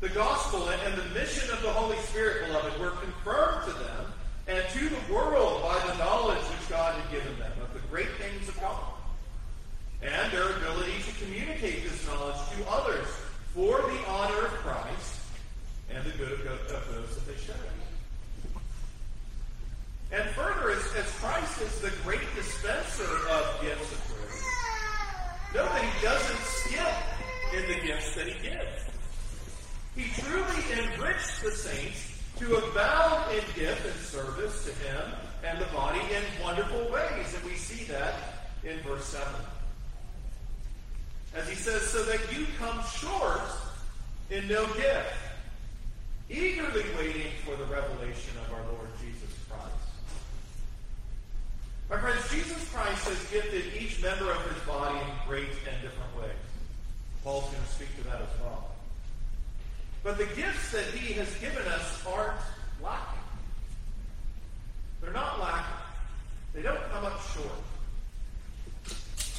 The 0.01 0.09
gospel 0.11 0.69
and 0.69 0.95
the 0.97 1.15
mission 1.19 1.51
of 1.53 1.63
the 1.63 1.71
Holy 1.71 1.99
Spirit, 1.99 2.47
beloved, 2.47 2.79
were 2.81 2.91
confirmed 2.91 3.67
to 3.67 3.73
them 3.73 4.13
and 4.47 4.65
to 4.71 4.89
the 4.89 5.13
world 5.13 5.63
by 5.63 5.85
the 5.87 5.99
knowledge 5.99 6.43
which 6.43 6.69
God 6.69 6.95
had 6.95 7.11
given 7.11 7.37
them 7.41 7.53
of 7.61 7.75
the 7.75 7.81
great 7.89 8.11
things 8.19 8.49
of 8.49 8.61
God 8.61 8.93
and 10.03 10.33
their 10.33 10.51
ability 10.57 10.99
to 11.07 11.25
communicate 11.25 11.85
this 11.85 12.07
knowledge 12.07 12.37
to 12.57 12.69
others 12.69 13.07
for 13.55 13.79
the 13.83 14.07
honor 14.09 14.47
of 14.47 14.53
Christ 14.65 15.21
and 15.91 16.05
the 16.05 16.11
good 16.19 16.33
of, 16.33 16.69
those 16.69 17.15
that 17.15 17.27
they 17.27 17.41
share. 17.41 17.55
And 20.11 20.29
further, 20.31 20.71
as, 20.71 20.85
as 20.95 21.11
Christ 21.21 21.63
is 21.63 21.81
the 21.81 21.93
great 22.03 22.21
dispenser 22.35 23.05
of 23.31 23.61
gifts 23.63 23.93
of 23.93 24.07
grace, 24.09 24.45
know 25.55 25.65
that 25.65 25.85
he 25.85 26.03
doesn't 26.03 26.39
skip 26.39 26.95
in 27.55 27.69
the 27.69 27.87
gifts 27.87 28.15
that 28.17 28.27
he 28.27 28.43
gives. 28.43 28.93
He 29.95 30.23
truly 30.23 30.63
enriched 30.73 31.43
the 31.43 31.51
saints 31.51 32.19
to 32.39 32.57
abound 32.57 33.33
in 33.33 33.45
gift 33.55 33.87
and 33.87 33.95
service 34.01 34.65
to 34.65 34.73
him 34.87 35.13
and 35.45 35.59
the 35.59 35.67
body 35.67 36.01
in 36.01 36.43
wonderful 36.43 36.91
ways. 36.91 37.35
And 37.35 37.45
we 37.45 37.57
see 37.57 37.85
that 37.85 38.15
in 38.65 38.81
verse 38.81 39.05
7. 39.05 39.27
Says, 41.63 41.83
so 41.83 42.03
that 42.03 42.19
you 42.37 42.45
come 42.59 42.83
short 42.99 43.41
in 44.31 44.49
no 44.49 44.67
gift, 44.75 45.15
eagerly 46.29 46.83
waiting 46.99 47.31
for 47.45 47.55
the 47.55 47.65
revelation 47.67 48.35
of 48.45 48.53
our 48.53 48.63
Lord 48.73 48.89
Jesus 49.01 49.31
Christ. 49.49 49.71
My 51.89 52.01
friends, 52.01 52.29
Jesus 52.33 52.69
Christ 52.73 53.07
has 53.07 53.31
gifted 53.31 53.81
each 53.81 54.03
member 54.03 54.33
of 54.33 54.45
his 54.53 54.61
body 54.65 54.99
in 54.99 55.29
great 55.29 55.51
and 55.71 55.81
different 55.83 56.17
ways. 56.17 56.35
Paul's 57.23 57.45
going 57.45 57.63
to 57.63 57.69
speak 57.69 57.97
to 57.99 58.05
that 58.09 58.23
as 58.23 58.41
well. 58.41 58.71
But 60.03 60.19
the 60.19 60.27
gifts 60.35 60.73
that 60.73 60.87
he 60.87 61.13
has 61.15 61.33
given 61.37 61.65
us 61.69 62.05
aren't 62.05 62.41
lacking. 62.83 63.21
They're 65.01 65.13
not 65.13 65.39
lacking. 65.39 65.77
They 66.55 66.63
don't 66.63 66.83
come 66.91 67.05
up 67.05 67.21
short. 67.33 67.63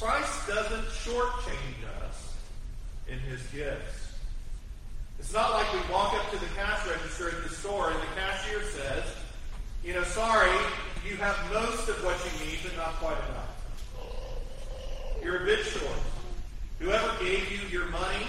Christ 0.00 0.48
doesn't 0.48 0.86
shortchange 0.86 1.73
in 3.08 3.18
his 3.20 3.42
gifts. 3.48 4.14
It's 5.18 5.32
not 5.32 5.52
like 5.52 5.72
we 5.72 5.80
walk 5.92 6.14
up 6.14 6.30
to 6.32 6.38
the 6.38 6.46
cash 6.56 6.86
register 6.86 7.30
at 7.30 7.42
the 7.42 7.48
store 7.48 7.90
and 7.90 8.00
the 8.00 8.06
cashier 8.14 8.62
says, 8.62 9.04
you 9.84 9.94
know, 9.94 10.02
sorry, 10.02 10.50
you 11.08 11.16
have 11.16 11.36
most 11.52 11.88
of 11.88 12.02
what 12.04 12.16
you 12.24 12.46
need, 12.46 12.58
but 12.62 12.76
not 12.76 12.94
quite 12.94 13.18
enough. 13.30 13.54
You're 15.22 15.42
a 15.42 15.44
bit 15.44 15.64
short. 15.64 15.98
Whoever 16.78 17.10
gave 17.22 17.50
you 17.50 17.66
your 17.68 17.86
money 17.86 18.26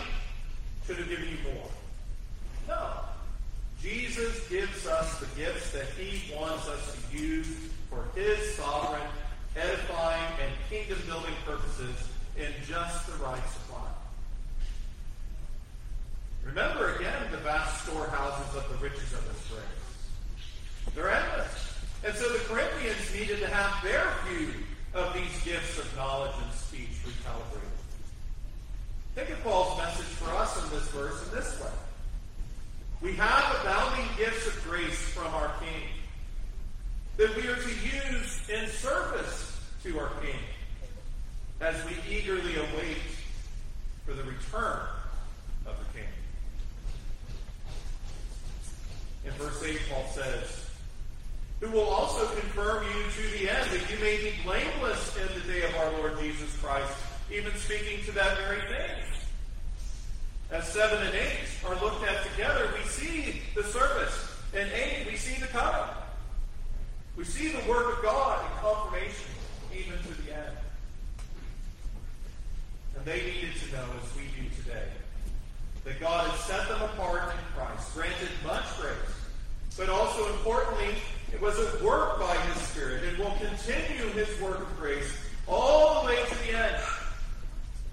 should 0.86 0.98
have 0.98 1.10
given 1.10 1.28
you 1.28 1.38
more. 1.54 1.70
No. 2.68 2.90
Jesus 3.82 4.48
gives 4.50 4.88
us 4.88 5.20
the 5.20 5.28
gifts 5.38 5.72
that 5.72 5.86
he 5.98 6.34
wants 6.34 6.68
us 6.68 6.96
to 6.96 7.18
use 7.18 7.48
for 7.90 8.06
his 8.16 8.56
sovereign, 8.56 9.08
edifying, 9.56 10.32
and 10.42 10.52
kingdom 10.70 10.98
building 11.08 11.34
purposes 11.46 11.96
in 12.38 12.52
just 12.68 13.08
the 13.08 13.14
right 13.24 13.44
supply. 13.50 13.88
Remember 16.46 16.96
again 16.96 17.32
the 17.32 17.38
vast 17.38 17.84
storehouses 17.84 18.56
of 18.56 18.70
the 18.70 18.78
riches 18.78 19.14
of 19.14 19.24
his 19.28 19.48
grace. 19.50 20.94
They're 20.96 21.12
endless. 21.12 21.74
And 22.06 22.16
so 22.16 22.30
the 22.30 22.40
Corinthians 22.46 23.14
needed 23.14 23.40
to 23.40 23.48
have 23.48 23.84
their 23.84 24.06
view 24.30 24.54
of 24.94 25.14
these 25.14 25.44
gifts 25.44 25.80
of 25.80 25.96
knowledge 25.96 26.32
and 26.42 26.54
speech 26.54 26.90
recalibrated. 27.04 27.76
Think 29.16 29.30
of 29.30 29.44
Paul's 29.44 29.78
message 29.78 30.06
for 30.06 30.30
us 30.36 30.64
in 30.64 30.70
this 30.70 30.85
verse 30.96 31.28
in 31.28 31.36
this 31.36 31.60
way. 31.60 31.68
We 33.02 33.14
have 33.16 33.58
abounding 33.62 34.08
gifts 34.18 34.48
of 34.48 34.64
grace 34.64 34.98
from 35.10 35.28
our 35.34 35.52
King 35.60 35.90
that 37.18 37.36
we 37.36 37.48
are 37.48 37.56
to 37.56 37.70
use 37.70 38.50
in 38.50 38.68
service 38.70 39.60
to 39.84 40.00
our 40.00 40.10
King 40.22 40.40
as 41.62 41.76
we 41.86 42.16
eagerly 42.16 42.56
await 42.56 42.98
for 44.06 44.14
the 44.14 44.24
return 44.24 44.80
of 45.66 45.76
the 45.78 46.00
King. 46.00 46.08
In 49.26 49.32
verse 49.34 49.62
8, 49.64 49.78
Paul 49.90 50.06
says, 50.14 50.70
Who 51.60 51.72
will 51.72 51.88
also 51.88 52.26
confirm 52.40 52.86
you 52.86 53.04
to 53.12 53.38
the 53.38 53.50
end, 53.50 53.70
that 53.72 53.92
you 53.92 53.98
may 54.00 54.18
be 54.18 54.34
blameless 54.44 55.18
in 55.18 55.28
the 55.40 55.54
day 55.54 55.64
of 55.64 55.76
our 55.76 55.92
Lord 56.00 56.20
Jesus 56.20 56.56
Christ, 56.58 56.94
even 57.32 57.54
speaking 57.56 58.04
to 58.06 58.12
that 58.14 58.38
very 58.38 58.62
thing. 58.62 59.05
As 60.52 60.68
7 60.70 61.06
and 61.06 61.16
8 61.16 61.22
are 61.66 61.76
looked 61.82 62.08
at 62.08 62.24
together, 62.32 62.70
we 62.78 62.88
see 62.88 63.42
the 63.56 63.64
service. 63.64 64.32
In 64.54 64.68
8, 64.68 65.08
we 65.10 65.18
see 65.18 65.40
the 65.40 65.48
coming. 65.48 65.90
We 67.18 67.24
see 67.24 67.50
the 67.50 67.70
work 67.70 67.98
of 67.98 68.04
God 68.04 68.46
in 68.46 68.58
confirmation, 68.60 69.32
even 69.74 69.98
to 69.98 70.22
the 70.22 70.36
end. 70.36 70.58
And 72.96 73.06
they 73.06 73.22
needed 73.22 73.56
to 73.64 73.76
know, 73.76 73.86
as 74.04 74.16
we 74.16 74.24
do 74.24 74.50
today, 74.62 74.88
that 75.84 76.00
God 76.00 76.30
has 76.30 76.40
set 76.42 76.68
them 76.68 76.82
apart 76.82 77.32
in 77.32 77.38
Christ, 77.56 77.94
granted 77.94 78.30
much 78.46 78.66
grace, 78.80 78.94
but 79.78 79.90
also 79.90 80.28
importantly, 80.34 80.96
it 81.34 81.42
was 81.42 81.58
at 81.60 81.82
work 81.82 82.20
by 82.20 82.36
His 82.36 82.62
Spirit 82.64 83.04
and 83.04 83.18
will 83.18 83.36
continue 83.40 84.12
His 84.14 84.40
work 84.40 84.60
of 84.60 84.78
grace 84.78 85.18
all 85.48 86.02
the 86.02 86.08
way 86.08 86.24
to 86.28 86.36
the 86.46 86.58
end. 86.58 86.76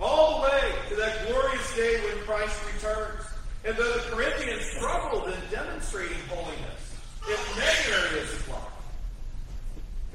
All 0.01 0.41
the 0.41 0.49
way 0.49 0.73
to 0.89 0.97
that 0.97 1.27
glorious 1.29 1.77
day 1.77 2.01
when 2.05 2.19
Christ 2.25 2.59
returns. 2.75 3.25
And 3.65 3.77
though 3.77 3.93
the 3.93 4.11
Corinthians 4.11 4.65
struggled 4.77 5.29
in 5.29 5.41
demonstrating 5.51 6.19
holiness 6.29 6.99
in 7.29 7.39
many 7.57 7.93
areas 7.93 8.33
of 8.33 8.49
life, 8.49 8.59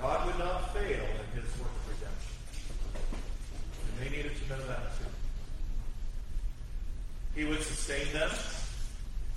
God 0.02 0.28
would 0.28 0.40
not 0.40 0.74
fail 0.74 0.84
in 0.84 1.42
his 1.42 1.50
work 1.58 1.72
of 1.72 1.88
redemption. 1.88 2.36
And 3.88 4.06
they 4.06 4.18
needed 4.18 4.36
to 4.36 4.50
know 4.50 4.68
that 4.68 4.98
too. 4.98 5.06
He 7.36 7.46
would 7.46 7.62
sustain 7.62 8.12
them, 8.13 8.32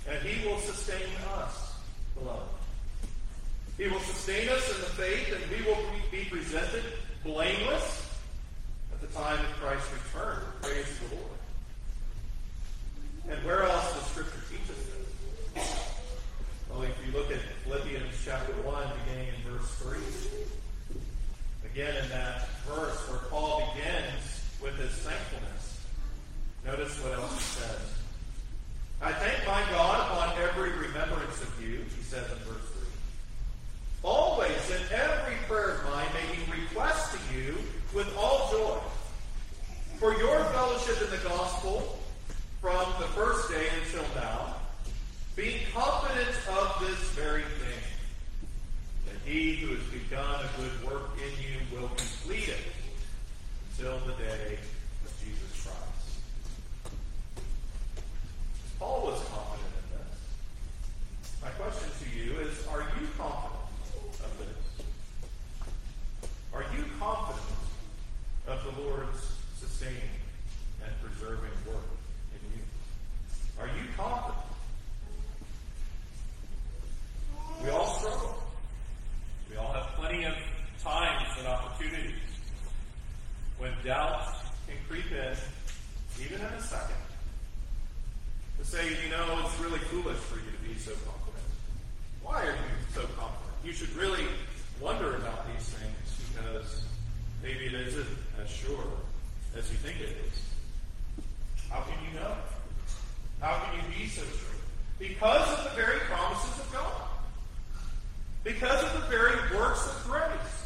and 0.09 0.19
he 0.27 0.45
will 0.47 0.59
sustain 0.59 1.07
us, 1.37 1.73
beloved. 2.15 2.49
He 3.77 3.87
will 3.87 3.99
sustain 4.01 4.49
us 4.49 4.69
in 4.75 4.81
the 4.81 4.87
faith, 4.87 5.33
and 5.33 5.43
we 5.49 5.65
will 5.65 5.81
be 6.11 6.25
presented 6.25 6.83
blameless 7.23 8.07
at 8.91 9.01
the 9.01 9.07
time 9.07 9.39
of 9.39 9.51
Christ's 9.59 9.91
return. 9.93 10.30
Praise 10.71 10.99
the 10.99 11.15
Lord. 11.17 11.39
And 13.29 13.45
where 13.45 13.63
else 13.63 13.93
does 13.93 14.05
Scripture 14.07 14.39
teach 14.49 14.63
us 14.71 14.77
this? 14.87 15.75
Well, 16.69 16.83
if 16.83 16.95
you 17.05 17.11
look 17.11 17.29
at 17.29 17.39
Philippians 17.65 18.15
chapter 18.23 18.53
1, 18.53 18.87
beginning 19.03 19.27
in 19.35 19.51
verse 19.51 19.67
3, 19.83 19.99
again 21.73 22.01
in 22.01 22.09
that 22.11 22.47
verse 22.65 22.97
where 23.09 23.19
Paul 23.29 23.73
begins 23.75 24.47
with 24.63 24.77
his 24.77 24.91
thankfulness, 25.03 25.83
notice 26.65 27.03
what 27.03 27.15
else 27.15 27.33
he 27.33 27.43
says. 27.59 27.93
I 29.01 29.11
thank 29.11 29.45
my 29.45 29.61
God 29.75 30.07
upon 30.07 30.41
every 30.41 30.71
remembrance 30.71 31.41
of 31.41 31.51
you, 31.61 31.83
he 31.97 32.03
says 32.03 32.31
in 32.31 32.37
verse 32.47 32.63
3. 32.63 32.87
Always 34.03 34.69
in 34.69 34.81
every 34.93 35.35
prayer 35.49 35.79
of 35.79 35.83
mine 35.91 36.07
making 36.13 36.49
request 36.49 37.11
to 37.11 37.37
you 37.37 37.57
with 37.93 38.07
all 38.15 38.49
joy 38.49 38.79
for 40.01 40.17
your 40.17 40.43
fellowship 40.45 40.99
in 41.03 41.11
the 41.11 41.29
gospel 41.29 41.99
from 42.59 42.91
the 42.99 43.05
first 43.09 43.51
day 43.51 43.67
until 43.83 44.03
now, 44.15 44.55
being 45.35 45.59
confident 45.75 46.35
of 46.49 46.75
this 46.79 46.97
very 47.11 47.43
thing, 47.43 47.83
that 49.05 49.15
he 49.23 49.57
who 49.57 49.75
has 49.75 49.83
begun 49.89 50.39
a 50.43 50.59
good 50.59 50.91
work 50.91 51.11
in 51.17 51.31
you 51.43 51.79
will 51.79 51.89
complete 51.89 52.49
it 52.49 52.57
until 53.77 53.99
the 53.99 54.13
day 54.13 54.57
of 55.05 55.23
Jesus 55.23 55.63
Christ. 55.63 57.05
Paul 58.79 59.03
was 59.03 59.19
confident 59.29 59.71
in 59.77 59.99
this. 59.99 60.17
My 61.43 61.49
question 61.49 61.89
to 62.01 62.09
you 62.17 62.39
is, 62.39 62.65
are 62.69 62.81
you 62.99 63.07
confident 63.19 63.61
of 64.25 64.31
this? 64.39 64.85
Are 66.55 66.65
you 66.75 66.85
confident 66.97 67.45
of 68.47 68.63
the 68.63 68.80
Lord's 68.91 69.35
sustaining 69.57 70.19
and 70.83 70.91
preserving 71.01 71.51
work 71.65 71.87
in 72.33 72.57
you? 72.57 72.63
Are 73.59 73.67
you 73.67 73.87
confident? 73.95 74.43
We 77.63 77.69
all 77.69 77.99
struggle. 77.99 78.43
We 79.49 79.55
all 79.55 79.71
have 79.71 79.87
plenty 79.95 80.25
of 80.25 80.33
times 80.83 81.27
and 81.37 81.47
opportunities 81.47 82.15
when 83.59 83.71
doubt 83.85 84.35
can 84.67 84.75
creep 84.89 85.09
in, 85.11 85.37
even 86.19 86.41
in 86.41 86.53
a 86.53 86.61
second, 86.61 86.95
to 88.59 88.65
say, 88.65 88.89
you 89.03 89.09
know, 89.09 89.39
it's 89.45 89.59
really 89.59 89.79
foolish 89.79 90.17
for 90.17 90.35
you 90.35 90.51
to 90.51 90.67
be 90.67 90.77
so 90.77 90.91
confident. 90.91 91.45
Why 92.23 92.41
are 92.41 92.51
you 92.51 92.75
so 92.93 93.01
confident? 93.17 93.53
You 93.63 93.71
should 93.71 93.95
really 93.95 94.25
wonder 94.81 95.15
about 95.15 95.47
these 95.53 95.69
things 95.69 96.33
because 96.33 96.83
maybe 97.41 97.65
it 97.65 97.73
isn't 97.73 98.07
as 98.39 98.49
sure 98.49 98.85
as 99.57 99.69
you 99.71 99.77
think 99.77 99.99
it 99.99 100.15
is. 100.27 101.25
How 101.69 101.81
can 101.81 101.97
you 102.05 102.19
know? 102.19 102.35
How 103.39 103.59
can 103.65 103.75
you 103.75 103.97
be 103.97 104.07
so 104.07 104.21
sure? 104.21 104.59
Because 104.99 105.57
of 105.57 105.63
the 105.63 105.81
very 105.81 105.99
promises 106.01 106.59
of 106.59 106.71
God. 106.71 107.01
Because 108.43 108.83
of 108.83 108.93
the 108.93 109.07
very 109.07 109.35
works 109.55 109.85
of 109.87 110.03
grace. 110.05 110.61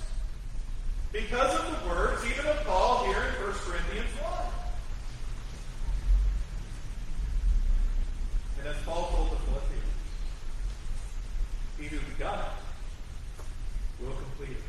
Because 1.11 1.57
of 1.57 1.65
the 1.65 1.89
words, 1.89 2.25
even 2.25 2.45
of 2.45 2.63
Paul 2.65 3.05
here 3.05 3.17
in 3.17 3.43
1 3.43 3.53
Corinthians 3.53 4.09
1. 4.19 4.31
And 8.59 8.67
as 8.67 8.75
Paul 8.83 9.07
told 9.15 9.31
the 9.31 9.37
Philippians, 9.37 9.95
he 11.79 11.85
who 11.87 11.99
begun 12.13 12.39
it 12.39 14.03
will 14.03 14.15
complete 14.15 14.57
it. 14.57 14.63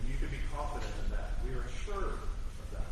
And 0.00 0.10
you 0.10 0.18
can 0.18 0.28
be 0.28 0.38
confident 0.54 0.92
in 1.04 1.10
that. 1.12 1.30
We 1.42 1.54
are 1.58 1.64
assured 1.64 2.14
of 2.14 2.68
that. 2.72 2.90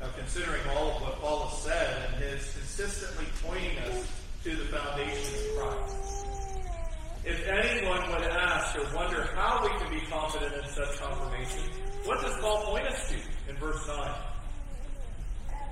Now, 0.00 0.10
considering 0.32 0.62
all 0.76 0.94
of 0.94 1.02
what 1.02 1.20
Paul 1.20 1.48
has 1.48 1.58
said 1.62 2.06
and 2.06 2.22
his 2.22 2.52
consistently 2.52 3.26
pointing 3.42 3.76
us 3.78 4.06
to 4.44 4.54
the 4.54 4.64
foundation 4.66 5.34
of 5.34 5.58
Christ, 5.58 6.26
if 7.24 7.48
anyone 7.48 8.08
would 8.10 8.22
ask 8.22 8.78
or 8.78 8.94
wonder 8.94 9.28
how 9.34 9.60
we 9.64 9.76
can 9.80 9.90
be 9.90 10.06
confident 10.06 10.54
in 10.54 10.70
such 10.70 11.00
confirmation, 11.00 11.64
what 12.04 12.20
does 12.20 12.32
Paul 12.40 12.64
point 12.66 12.86
us 12.86 13.08
to 13.08 13.16
in 13.50 13.56
verse 13.56 13.84
9? 13.88 14.10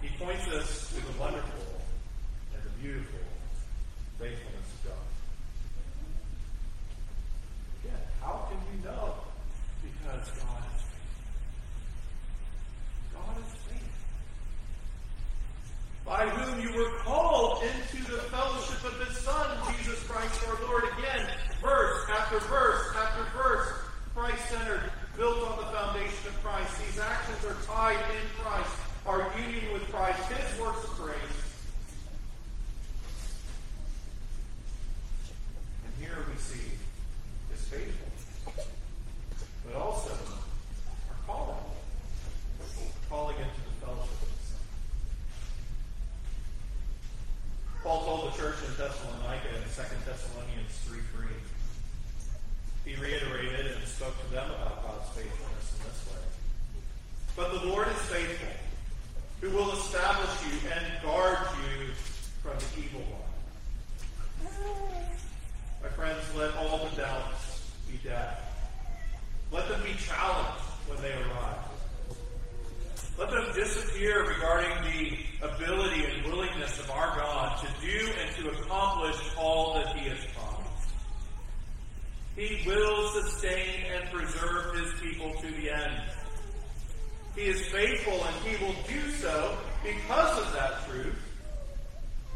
He 0.02 0.08
points 0.18 0.48
us 0.48 0.92
to 0.92 1.06
the 1.06 1.18
wonderful 1.20 1.80
and 2.52 2.62
the 2.64 2.70
beautiful 2.82 3.20
faithfulness 4.18 4.66
of 4.74 4.90
God. 4.90 5.06
Again, 7.84 8.02
how 8.20 8.48
can 8.50 8.58
you 8.74 8.84
know? 8.84 9.14
Because 9.82 10.28
God 10.42 10.64
is 10.74 10.82
faithful. 10.82 11.22
God 13.14 13.38
is 13.38 13.52
faithful. 13.52 13.68
By 16.18 16.26
whom 16.26 16.58
you 16.60 16.72
were 16.76 16.98
called 17.04 17.62
into 17.62 18.02
the 18.10 18.18
fellowship 18.22 18.82
of 18.82 19.06
His 19.06 19.16
Son, 19.18 19.56
Jesus 19.70 20.02
Christ 20.02 20.42
our 20.48 20.58
Lord. 20.66 20.82
Again, 20.98 21.28
verse 21.62 22.10
after 22.10 22.40
verse 22.40 22.92
after 22.96 23.22
verse, 23.38 23.68
Christ 24.16 24.50
centered, 24.50 24.90
built 25.16 25.48
on 25.48 25.58
the 25.58 25.70
foundation 25.70 26.26
of 26.26 26.42
Christ. 26.42 26.76
These 26.84 26.98
actions 26.98 27.44
are 27.44 27.54
tied 27.72 28.02
in 28.10 28.42
Christ, 28.42 28.74
our 29.06 29.30
union 29.38 29.72
with 29.72 29.84
Christ, 29.92 30.18
His 30.32 30.60
works 30.60 30.82
of 30.82 30.90
grace. 30.96 31.14
And 35.84 36.04
here 36.04 36.18
we 36.28 36.36
see 36.36 36.68
His 37.52 37.60
faithfulness, 37.68 38.66
but 39.64 39.76
also 39.76 40.10
our 40.10 41.16
calling, 41.28 41.62
calling 43.08 43.36
into 43.36 43.46
the 43.46 43.86
fellowship 43.86 44.22
of 44.22 44.28
His 44.28 44.48
Son. 44.48 44.58
Paul 47.88 48.04
told 48.04 48.34
the 48.34 48.36
church 48.36 48.56
in 48.68 48.76
Thessalonica 48.76 49.48
in 49.48 49.62
2 49.62 49.68
Thessalonians 50.04 50.76
3 50.84 51.00
3. 52.84 52.92
He 52.92 53.00
reiterated 53.00 53.64
and 53.64 53.88
spoke 53.88 54.12
to 54.26 54.30
them 54.30 54.44
about 54.44 54.82
God's 54.84 55.08
faithfulness 55.16 55.72
in 55.72 55.88
this 55.88 56.04
way. 56.12 56.20
But 57.34 57.48
the 57.54 57.66
Lord 57.66 57.88
is 57.88 57.96
faithful, 58.12 58.52
who 59.40 59.56
will 59.56 59.72
establish 59.72 60.28
you 60.44 60.68
and 60.68 61.02
guard 61.02 61.38
you 61.64 61.94
from 62.42 62.58
the 62.58 62.84
evil 62.84 63.00
one. 63.08 64.52
My 65.82 65.88
friends, 65.88 66.20
let 66.36 66.54
all 66.56 66.90
the 66.90 66.94
doubts 66.94 67.72
be 67.90 67.96
dead. 68.06 68.36
Let 69.50 69.66
them 69.70 69.80
be 69.82 69.94
challenged 69.94 70.60
when 70.88 71.00
they 71.00 71.14
arise. 71.14 71.68
Let 73.18 73.30
them 73.30 73.46
disappear 73.54 74.28
regarding 74.28 74.76
the 74.84 75.46
ability 75.46 76.04
and 76.04 76.26
willingness 76.26 76.78
of 76.80 76.90
our 76.90 77.16
God 77.16 77.37
to 77.60 77.66
do 77.80 78.10
and 78.20 78.36
to 78.36 78.50
accomplish 78.50 79.16
all 79.36 79.74
that 79.74 79.96
He 79.96 80.08
has 80.08 80.18
promised. 80.34 80.90
He 82.36 82.62
will 82.66 83.08
sustain 83.22 83.84
and 83.92 84.10
preserve 84.10 84.74
His 84.76 85.00
people 85.00 85.32
to 85.40 85.46
the 85.46 85.70
end. 85.70 86.02
He 87.34 87.42
is 87.42 87.66
faithful 87.68 88.24
and 88.24 88.46
He 88.46 88.64
will 88.64 88.74
do 88.88 89.10
so 89.12 89.58
because 89.84 90.38
of 90.38 90.52
that 90.52 90.88
truth. 90.88 91.18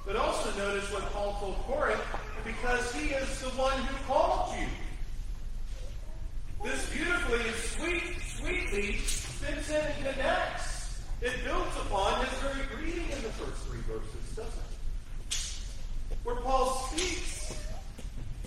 But 0.07 0.17
also 0.17 0.51
notice 0.59 0.93
what 0.93 1.03
Paul 1.13 1.37
told 1.39 1.57
Corinth, 1.67 2.01
because 2.45 2.93
He 2.95 3.11
is 3.11 3.41
the 3.41 3.51
one 3.51 3.79
who 3.83 4.05
called 4.07 4.55
you. 4.59 4.67
This 6.65 6.89
beautifully 6.91 7.41
and 7.41 7.57
sweet, 7.57 8.23
sweetly 8.37 8.93
fits 8.93 9.71
in 9.71 9.77
and 9.77 10.15
connects. 10.15 11.01
It 11.21 11.33
builds 11.45 11.77
upon 11.87 12.25
his 12.25 12.39
very 12.41 12.67
greeting 12.75 13.11
in 13.11 13.23
the 13.23 13.31
first 13.31 13.63
three 13.67 13.81
verses, 13.81 14.37
doesn't 14.37 14.53
it? 14.53 16.12
Where 16.25 16.37
Paul 16.37 16.89
speaks 16.93 17.53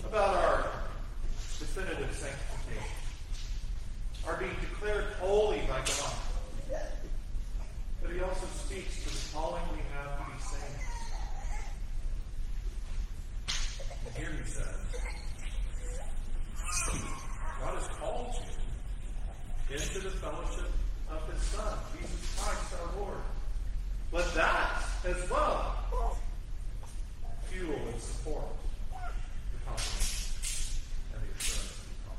about 0.02 0.34
our 0.34 0.70
definitive 1.58 2.10
sanctification, 2.14 2.96
our 4.26 4.36
being 4.38 4.56
declared 4.62 5.04
holy 5.20 5.60
by 5.68 5.82
God. 5.84 6.16
But 8.02 8.12
he 8.12 8.20
also 8.20 8.46
speaks 8.64 9.04
to 9.04 9.10
the 9.10 9.34
calling 9.34 9.62
we 9.72 9.82
have 9.92 10.16
to 10.16 10.24
be 10.24 10.38
saints. 10.40 10.84
And 14.06 14.14
here 14.16 14.32
he 14.42 14.50
says, 14.50 14.76
God 17.60 17.74
has 17.74 17.88
called 17.98 18.34
you 19.68 19.76
into 19.76 19.98
the 19.98 20.10
fellowship 20.12 20.70
of 21.10 21.30
his 21.30 21.42
Son, 21.42 21.78
Jesus 22.00 22.40
Christ 22.40 22.74
our 22.80 23.02
Lord. 23.02 23.18
Let 24.12 24.34
that 24.34 24.82
as 25.04 25.30
well 25.30 25.76
fuel 27.56 27.80
and 27.90 28.00
support 28.00 28.44
the 29.10 29.58
confidence 29.70 30.80
and 31.14 31.22
the 31.22 31.28
assurance 31.38 31.72
of 31.72 32.18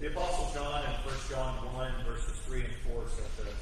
the 0.00 0.06
The 0.06 0.12
Apostle 0.12 0.50
John 0.54 0.84
in 0.84 0.90
1 0.90 1.14
John 1.30 1.54
1, 1.74 1.92
verses 2.04 2.38
3 2.46 2.60
and 2.64 2.74
4 2.92 3.02
said 3.16 3.46
this. 3.46 3.60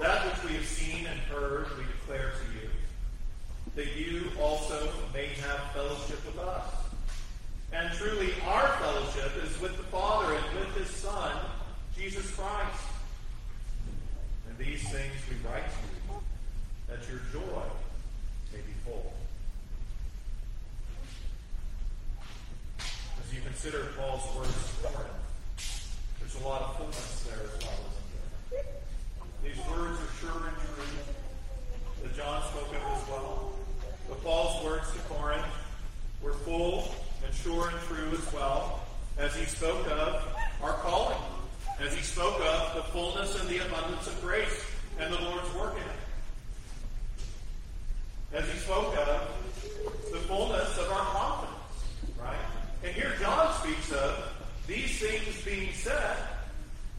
That 0.00 0.18
which 0.26 0.39
we 0.50 0.56
have 0.56 0.66
seen 0.66 1.06
and 1.06 1.20
heard 1.20 1.66
we 1.78 1.84
declare 1.84 2.32
to 2.32 2.58
you, 2.58 2.68
that 3.76 3.96
you 3.96 4.32
also 4.40 4.88
may 5.14 5.26
have 5.26 5.60
fellowship 5.72 6.24
with 6.26 6.38
us. 6.38 6.64
And 7.72 7.92
truly, 7.96 8.30
our 8.48 8.66
fellowship 8.78 9.30
is 9.44 9.60
with 9.60 9.76
the 9.76 9.84
Father 9.84 10.34
and 10.34 10.58
with 10.58 10.76
His 10.76 10.88
Son, 10.88 11.36
Jesus 11.96 12.34
Christ. 12.34 12.82
And 14.48 14.58
these 14.58 14.82
things 14.82 15.12
we 15.30 15.48
write 15.48 15.62
to 15.62 16.14
you, 16.14 16.20
that 16.88 17.08
your 17.08 17.20
joy 17.32 17.62
may 18.52 18.58
be 18.58 18.72
full. 18.84 19.12
As 22.78 23.34
you 23.34 23.40
consider 23.42 23.86
Paul's 23.96 24.36
words 24.36 24.50
there's 26.18 26.34
a 26.44 26.48
lot 26.48 26.62
of 26.62 26.76
fullness 26.76 27.28
there 27.28 27.38
as 27.44 27.64
well? 27.64 27.89
These 29.42 29.58
words 29.68 29.98
are 29.98 30.12
sure 30.20 30.48
and 30.48 30.56
true 30.56 30.84
that 32.02 32.16
John 32.16 32.42
spoke 32.50 32.68
of 32.68 32.74
as 32.74 33.08
well. 33.08 33.52
But 34.08 34.22
Paul's 34.22 34.64
words 34.64 34.90
to 34.92 34.98
Corinth 35.00 35.44
were 36.22 36.32
full 36.32 36.94
and 37.24 37.34
sure 37.34 37.68
and 37.68 37.78
true 37.86 38.10
as 38.12 38.32
well, 38.32 38.80
as 39.18 39.34
he 39.34 39.44
spoke 39.44 39.86
of 39.86 40.24
our 40.62 40.72
calling, 40.74 41.18
as 41.80 41.92
he 41.94 42.02
spoke 42.02 42.40
of 42.40 42.74
the 42.74 42.82
fullness 42.92 43.40
and 43.40 43.48
the 43.48 43.58
abundance 43.66 44.06
of 44.06 44.20
grace 44.20 44.64
and 44.98 45.12
the 45.12 45.20
Lord's 45.20 45.52
work 45.54 45.74
in 45.74 45.82
it. 45.82 45.88
As 48.42 48.48
he 48.50 48.58
spoke 48.58 48.96
of 48.96 49.28
the 50.12 50.18
fullness 50.18 50.78
of 50.78 50.90
our 50.90 51.04
confidence, 51.06 51.56
right? 52.20 52.36
And 52.84 52.94
here 52.94 53.14
John 53.20 53.52
speaks 53.62 53.92
of 53.92 54.32
these 54.66 55.00
things 55.00 55.42
being 55.44 55.72
said 55.72 56.16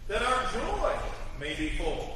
that 0.07 0.23
our 0.23 0.51
joy 0.51 0.95
may 1.39 1.53
be 1.55 1.69
full. 1.77 2.10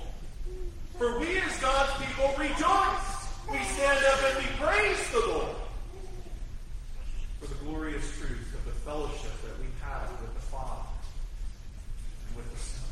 For 1.05 1.19
we 1.19 1.37
as 1.37 1.55
God's 1.57 2.03
people 2.03 2.33
rejoice. 2.35 3.07
We 3.51 3.59
stand 3.59 4.03
up 4.05 4.19
and 4.25 4.37
we 4.39 4.49
praise 4.57 5.11
the 5.11 5.19
Lord 5.19 5.55
for 7.39 7.45
the 7.45 7.53
glorious 7.63 8.17
truth 8.17 8.55
of 8.55 8.65
the 8.65 8.71
fellowship 8.71 9.31
that 9.43 9.59
we 9.59 9.67
have 9.83 10.09
with 10.19 10.33
the 10.33 10.41
Father 10.41 10.81
and 12.27 12.37
with 12.37 12.51
the 12.51 12.57
Son. 12.57 12.89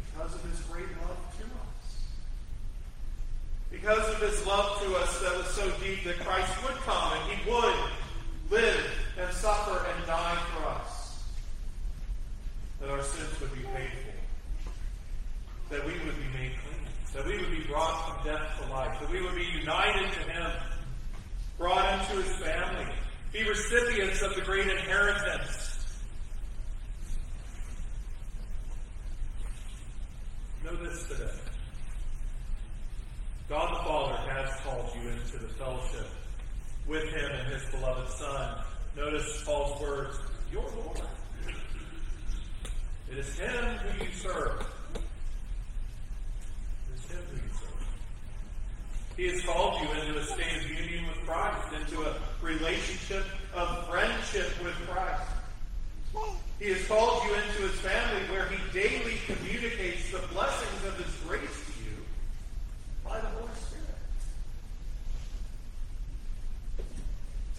Because 0.00 0.34
of 0.34 0.50
his 0.50 0.60
great 0.60 0.88
love 1.02 1.20
to 1.36 1.44
us. 1.44 2.04
Because 3.70 4.08
of 4.08 4.20
his 4.22 4.46
love 4.46 4.80
to 4.80 4.96
us 4.96 5.20
that 5.20 5.36
was 5.36 5.46
so 5.48 5.70
deep 5.84 6.04
that 6.04 6.20
Christ 6.20 6.50
would 6.62 6.76
come 6.76 7.18
and 7.18 7.38
he 7.38 7.50
would 7.50 7.76
live 8.50 8.90
and 9.20 9.30
suffer 9.34 9.84
and 9.94 10.06
die 10.06 10.38
for 10.54 10.68
us. 10.68 11.22
That 12.80 12.88
our 12.88 13.02
sins 13.02 13.38
would 13.42 13.52
be 13.52 13.60
paid 13.74 13.90
for. 13.90 14.10
That 15.70 15.86
we 15.86 15.92
would 15.92 16.16
be 16.18 16.26
made 16.36 16.50
clean. 16.64 16.82
That 17.14 17.24
we 17.24 17.38
would 17.38 17.50
be 17.52 17.62
brought 17.68 17.94
from 18.04 18.26
death 18.26 18.60
to 18.60 18.72
life. 18.72 18.89
That 19.00 19.10
we 19.10 19.22
would 19.22 19.34
be 19.34 19.44
united 19.44 20.12
to 20.12 20.18
him 20.30 20.50
brought 21.58 22.00
into 22.00 22.22
his 22.22 22.36
family, 22.36 22.86
be 23.32 23.48
recipients 23.48 24.22
of 24.22 24.34
the 24.34 24.42
great 24.42 24.66
inheritance. 24.66 25.86
Know 30.64 30.76
this 30.76 31.06
today. 31.06 31.30
God 33.48 33.74
the 33.74 33.84
Father 33.84 34.16
has 34.30 34.60
called 34.60 34.90
you 34.94 35.10
into 35.10 35.38
the 35.38 35.48
fellowship 35.54 36.06
with 36.86 37.04
him 37.04 37.30
and 37.30 37.52
his 37.52 37.70
beloved 37.70 38.10
Son. 38.12 38.64
Notice 38.96 39.42
Paul's 39.44 39.80
words, 39.80 40.18
your 40.52 40.62
Lord. 40.62 41.00
It 43.10 43.18
is 43.18 43.38
him 43.38 43.64
who 43.64 44.04
you 44.04 44.10
serve. 44.12 44.64
It 44.94 45.02
is 46.94 47.10
him 47.10 47.18
who 47.30 47.36
you 47.36 47.52
serve. 47.52 47.70
He 49.20 49.28
has 49.28 49.42
called 49.42 49.82
you 49.82 50.00
into 50.00 50.18
a 50.18 50.24
state 50.24 50.64
of 50.64 50.70
union 50.70 51.06
with 51.06 51.26
Christ, 51.26 51.74
into 51.74 52.08
a 52.08 52.16
relationship 52.40 53.26
of 53.52 53.86
friendship 53.86 54.48
with 54.64 54.72
Christ. 54.88 55.30
He 56.58 56.70
has 56.70 56.86
called 56.88 57.24
you 57.24 57.34
into 57.34 57.68
his 57.68 57.78
family 57.80 58.22
where 58.30 58.46
he 58.46 58.56
daily 58.72 59.18
communicates 59.26 60.10
the 60.10 60.26
blessings 60.32 60.86
of 60.86 60.96
his 60.96 61.14
grace 61.28 61.42
to 61.42 61.72
you 61.84 61.96
by 63.04 63.20
the 63.20 63.26
Holy 63.26 63.52
Spirit. 63.60 64.00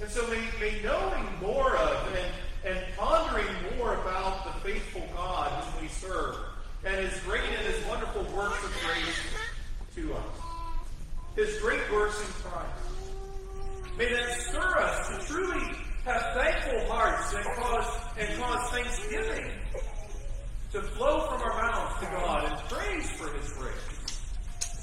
And 0.01 0.09
so 0.09 0.27
may, 0.29 0.41
may 0.59 0.81
knowing 0.81 1.27
more 1.43 1.77
of 1.77 2.07
and, 2.15 2.75
and 2.75 2.85
pondering 2.97 3.55
more 3.77 3.93
about 4.01 4.45
the 4.45 4.67
faithful 4.67 5.07
God 5.15 5.51
whom 5.51 5.83
we 5.83 5.89
serve 5.89 6.37
and 6.83 6.95
his 7.05 7.19
great 7.19 7.43
and 7.43 7.67
his 7.67 7.85
wonderful 7.85 8.23
works 8.35 8.63
of 8.63 8.75
grace 8.83 9.21
to 9.93 10.15
us, 10.15 10.40
his 11.35 11.59
great 11.59 11.91
works 11.91 12.19
in 12.19 12.27
Christ, 12.43 13.97
may 13.97 14.11
that 14.11 14.33
stir 14.33 14.59
us 14.59 15.07
to 15.09 15.33
truly 15.33 15.75
have 16.05 16.21
thankful 16.33 16.93
hearts 16.93 17.33
and 17.33 17.45
cause, 17.45 18.01
and 18.17 18.39
cause 18.39 18.69
thanksgiving 18.71 19.51
to 20.71 20.81
flow 20.81 21.27
from 21.27 21.41
our 21.41 21.61
mouths 21.61 21.99
to 21.99 22.05
God 22.05 22.51
and 22.51 22.69
praise 22.69 23.09
for 23.11 23.31
his 23.37 23.51
grace 23.53 24.01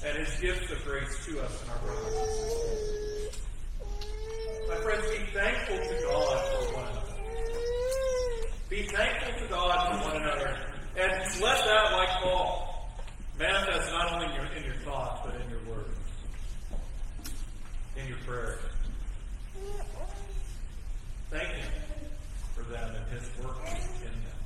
and 0.05 0.17
his 0.17 0.39
gifts 0.39 0.71
of 0.71 0.83
grace 0.85 1.25
to 1.25 1.41
us 1.41 1.61
and 1.61 1.71
our 1.71 1.77
brothers 1.79 2.15
and 2.15 2.29
sisters. 2.29 3.41
My 4.69 4.75
friends, 4.75 5.03
be 5.09 5.25
thankful 5.33 5.77
to 5.77 6.03
God 6.03 6.45
for 6.45 6.75
one 6.75 6.87
another. 6.87 7.09
Be 8.69 8.83
thankful 8.83 9.41
to 9.41 9.47
God 9.49 10.01
for 10.01 10.07
one 10.09 10.21
another. 10.21 10.57
And 10.95 11.41
let 11.41 11.65
that, 11.65 11.91
like 11.93 12.09
Paul, 12.21 12.91
manifest 13.39 13.91
not 13.91 14.13
only 14.13 14.27
in 14.27 14.33
your, 14.33 14.45
in 14.53 14.63
your 14.63 14.75
thoughts, 14.85 15.21
but 15.25 15.41
in 15.41 15.49
your 15.49 15.75
words, 15.75 15.97
in 17.97 18.07
your 18.07 18.17
prayers. 18.27 18.61
Thank 21.31 21.47
Him 21.47 21.71
for 22.55 22.63
them 22.63 22.95
and 22.95 22.98
His 23.11 23.27
work 23.43 23.57
in 23.65 24.13
them. 24.23 24.39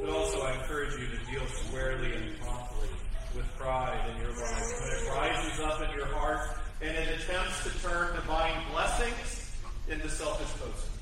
But 0.00 0.08
also, 0.08 0.40
I 0.40 0.54
encourage 0.54 0.94
you 0.98 1.06
to 1.06 1.18
deal 1.30 1.46
squarely 1.46 2.14
and 2.14 2.40
promptly 2.40 2.88
with 3.36 3.46
pride 3.58 4.10
in 4.10 4.16
your 4.22 4.30
life, 4.30 4.80
when 4.80 4.90
it 4.90 5.08
rises 5.10 5.60
up 5.60 5.82
in 5.82 5.90
your 5.96 6.06
heart 6.06 6.48
and 6.80 6.96
it 6.96 7.20
attempts 7.20 7.62
to 7.64 7.70
turn 7.82 8.14
divine 8.14 8.64
blessings 8.72 9.52
into 9.88 10.08
selfish 10.08 10.48
boasting. 10.52 10.92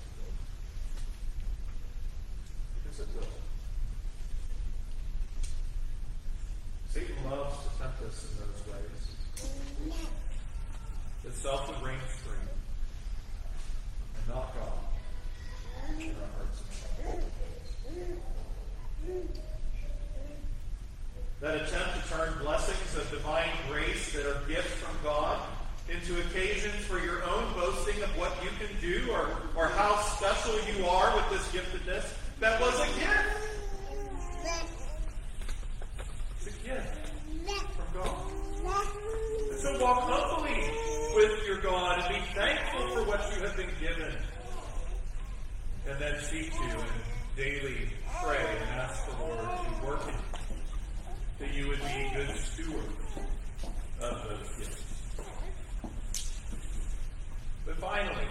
Because 2.82 3.00
it 3.00 3.08
will. 3.14 3.28
Satan 6.90 7.30
loves 7.30 7.56
to 7.62 7.68
tempt 7.78 8.02
us 8.02 8.24
in 8.24 8.38
those 8.40 8.62
ways. 8.72 9.02
That 11.24 11.34
self 11.34 11.68
would 11.68 11.86
reign 11.86 12.00
supreme, 12.10 12.48
and 14.16 14.28
not 14.34 14.54
God 14.54 14.72
in 15.88 15.92
our 15.92 15.92
hearts 15.92 15.92
and 15.92 15.94
minds. 15.94 15.95
That 21.40 21.56
attempt 21.56 22.02
to 22.02 22.12
turn 22.12 22.34
blessings 22.42 22.96
of 22.96 23.10
divine 23.10 23.50
grace 23.68 24.12
that 24.14 24.26
are 24.26 24.40
gifts 24.48 24.72
from 24.74 24.96
God 25.04 25.40
into 25.88 26.18
occasions 26.20 26.74
for 26.86 26.98
your 26.98 27.22
own 27.24 27.52
boasting 27.54 28.02
of 28.02 28.08
what 28.18 28.32
you 28.42 28.50
can 28.58 28.74
do 28.80 29.10
or, 29.12 29.28
or 29.54 29.68
how 29.68 29.96
special 30.00 30.54
you 30.74 30.86
are 30.86 31.14
with 31.14 31.30
this 31.30 31.46
giftedness, 31.52 32.12
that 32.40 32.60
was 32.60 32.74
a 32.80 32.86
gift. 32.98 33.46
It's 36.38 36.46
a 36.46 36.66
gift 36.66 37.10
from 37.46 38.02
God. 38.02 38.36
So 39.58 39.80
walk 39.80 40.00
humbly 40.02 40.60
with 41.14 41.46
your 41.46 41.58
God 41.58 42.00
and 42.00 42.14
be 42.14 42.20
thankful 42.34 42.88
for 42.88 43.02
what 43.04 43.20
you 43.34 43.42
have 43.42 43.56
been 43.56 43.70
given. 43.80 44.12
And 45.88 45.98
then 46.00 46.20
seek 46.20 46.52
to 46.52 46.62
and 46.62 46.90
daily 47.36 47.88
pray 48.22 48.44
and 48.60 48.80
ask 48.80 49.06
the 49.06 49.22
Lord 49.22 49.38
to 49.38 49.86
work 49.86 50.02
in 50.08 50.14
you 50.14 50.20
that 51.38 51.54
you 51.54 51.68
would 51.68 51.80
be 51.80 51.86
a 51.86 52.12
good 52.16 52.36
steward 52.36 52.90
of 54.00 54.28
those 54.28 54.56
gifts. 54.58 54.82
But 57.66 57.76
finally, 57.78 58.26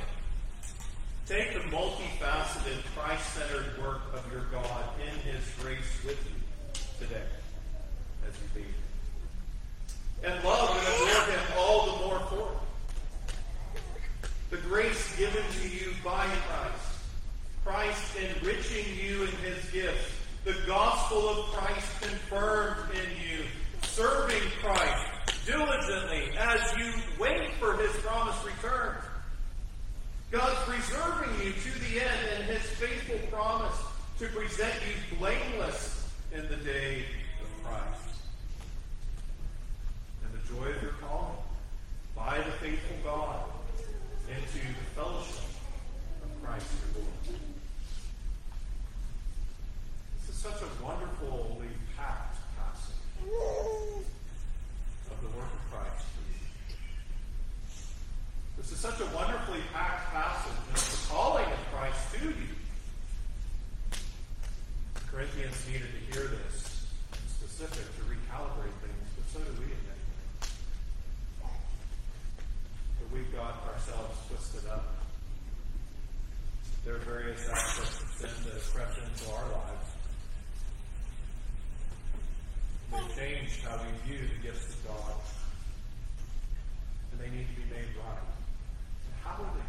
take 1.28 1.54
the 1.54 1.60
multifaceted, 1.60 2.84
Christ-centered 2.96 3.82
work 3.82 4.02
of 4.14 4.32
your 4.32 4.44
God 4.52 4.84
in 5.02 5.32
His 5.32 5.44
grace 5.62 6.04
with 6.06 6.18
you 6.26 7.06
today 7.06 7.24
as 8.28 8.34
you 8.36 8.62
leave. 8.62 8.76
And 10.24 10.44
love 10.44 10.70
and 10.72 10.88
adore 10.88 11.26
Him 11.32 11.44
all 11.58 11.86
the 11.86 12.06
more 12.06 12.20
for 12.30 12.52
it. 12.52 14.30
The 14.50 14.58
grace 14.58 15.16
given 15.18 15.44
to 15.62 15.68
you 15.68 15.94
by 16.04 16.26
Christ, 16.26 16.75
Christ 17.76 18.16
enriching 18.16 18.86
you 18.98 19.24
in 19.24 19.32
His 19.44 19.70
gifts, 19.70 20.10
the 20.46 20.56
gospel 20.66 21.28
of 21.28 21.38
Christ 21.48 22.02
confirmed 22.02 22.90
in 22.92 23.10
you, 23.22 23.44
serving 23.82 24.44
Christ 24.62 25.46
diligently 25.46 26.38
as 26.38 26.62
you 26.78 26.94
wait 27.20 27.52
for 27.60 27.76
his 27.76 27.92
promised 27.98 28.46
return. 28.46 28.96
God's 30.32 30.56
preserving 30.60 31.46
you 31.46 31.52
to 31.52 31.80
the 31.80 32.00
end 32.00 32.40
in 32.40 32.56
his 32.56 32.62
faithful 32.62 33.20
promise 33.30 33.78
to 34.20 34.28
present 34.28 34.74
you 34.88 35.18
blameless 35.18 36.10
in 36.34 36.48
the 36.48 36.56
day 36.56 37.04
of 37.42 37.64
Christ. 37.66 38.22
And 40.24 40.42
the 40.42 40.48
joy 40.48 40.70
of 40.78 40.82
your 40.82 40.94
calling 41.02 41.36
by 42.16 42.38
the 42.38 42.52
faithful 42.52 42.96
God 43.04 43.44
into 44.30 44.66
the 44.66 44.86
fellowship 44.96 45.44
of 46.24 46.42
Christ 46.42 46.68
your 46.96 47.04
Lord. 47.04 47.16
This 50.26 50.35
is 50.35 50.35
such 50.46 50.62
a 50.62 50.84
wonderfully 50.84 51.74
packed 51.98 52.38
passage 52.54 53.02
of 55.10 55.18
the 55.20 55.28
work 55.34 55.50
of 55.50 55.72
Christ. 55.74 56.06
This 58.56 58.72
is 58.72 58.78
such 58.78 59.00
a 59.00 59.06
wonderfully 59.06 59.62
packed 59.74 60.14
passage 60.14 60.54
of 60.70 60.76
the 60.76 61.08
calling 61.10 61.46
of 61.46 61.58
Christ 61.74 61.98
to 62.14 62.26
you. 62.26 62.54
Corinthians 65.10 65.66
needed 65.66 65.90
to 65.90 66.14
hear 66.14 66.28
this 66.30 66.86
in 67.14 67.26
specific 67.28 67.90
to 67.96 68.02
recalibrate 68.06 68.78
things, 68.86 69.08
but 69.18 69.26
so 69.34 69.40
do 69.40 69.52
we 69.58 69.66
in 69.66 69.82
many 69.82 70.06
ways. 70.14 70.54
But 73.02 73.08
we've 73.12 73.34
got 73.34 73.66
ourselves 73.74 74.14
twisted 74.30 74.70
up. 74.70 74.94
There 76.86 76.94
are 76.94 77.00
various 77.00 77.50
aspects 77.50 78.00
of 78.00 78.10
sin 78.20 78.30
that 78.46 78.54
have 78.54 78.74
crept 78.76 78.98
into 79.00 79.34
our 79.34 79.50
lives. 79.50 79.95
Changed 83.16 83.64
how 83.64 83.80
we 83.80 83.88
view 84.04 84.28
the 84.28 84.44
gifts 84.44 84.76
of 84.76 84.88
God. 84.92 85.16
And 87.12 87.22
they 87.22 87.32
need 87.32 87.48
to 87.48 87.56
be 87.56 87.64
made 87.72 87.88
right. 87.96 88.28
And 88.28 89.16
how 89.24 89.40
are 89.40 89.56
they? 89.56 89.64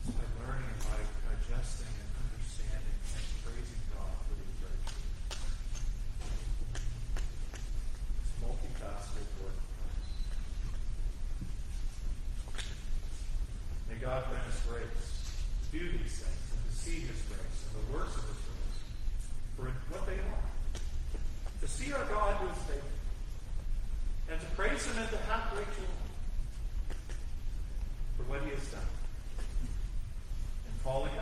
It's 0.00 0.16
by 0.16 0.24
learning 0.40 0.72
by 0.80 0.96
digesting 1.28 1.92
and 1.92 2.08
understanding 2.24 2.96
and 3.04 3.26
praising 3.44 3.84
God 3.92 4.16
for 4.24 4.32
these 4.40 4.56
virtues. 4.64 4.96
It's 8.24 8.32
multifaceted 8.40 9.28
work. 9.44 9.60
May 13.92 14.00
God 14.00 14.24
grant 14.32 14.48
us 14.48 14.56
grace 14.64 14.88
to 14.88 15.66
do 15.68 15.84
these 16.00 16.16
things 16.16 16.44
and 16.48 16.64
to 16.64 16.72
see 16.72 17.04
His 17.04 17.20
grace 17.28 17.60
and 17.60 17.76
the 17.76 17.92
works 17.92 18.16
of 18.16 18.24
His 18.24 18.40
grace 18.40 18.80
for 19.60 19.68
what 19.92 20.08
they 20.08 20.16
are. 20.16 20.48
To 21.61 21.61
see 21.72 21.92
our 21.92 22.04
God 22.04 22.36
is 22.50 22.62
faithful. 22.64 22.88
And 24.30 24.40
to 24.40 24.46
praise 24.56 24.84
Him 24.86 24.98
and 24.98 25.10
to 25.10 25.16
have 25.28 25.50
joy 25.54 25.64
for 28.16 28.22
what 28.24 28.42
He 28.42 28.50
has 28.50 28.66
done. 28.68 28.80
In 30.66 30.74
calling 30.84 31.12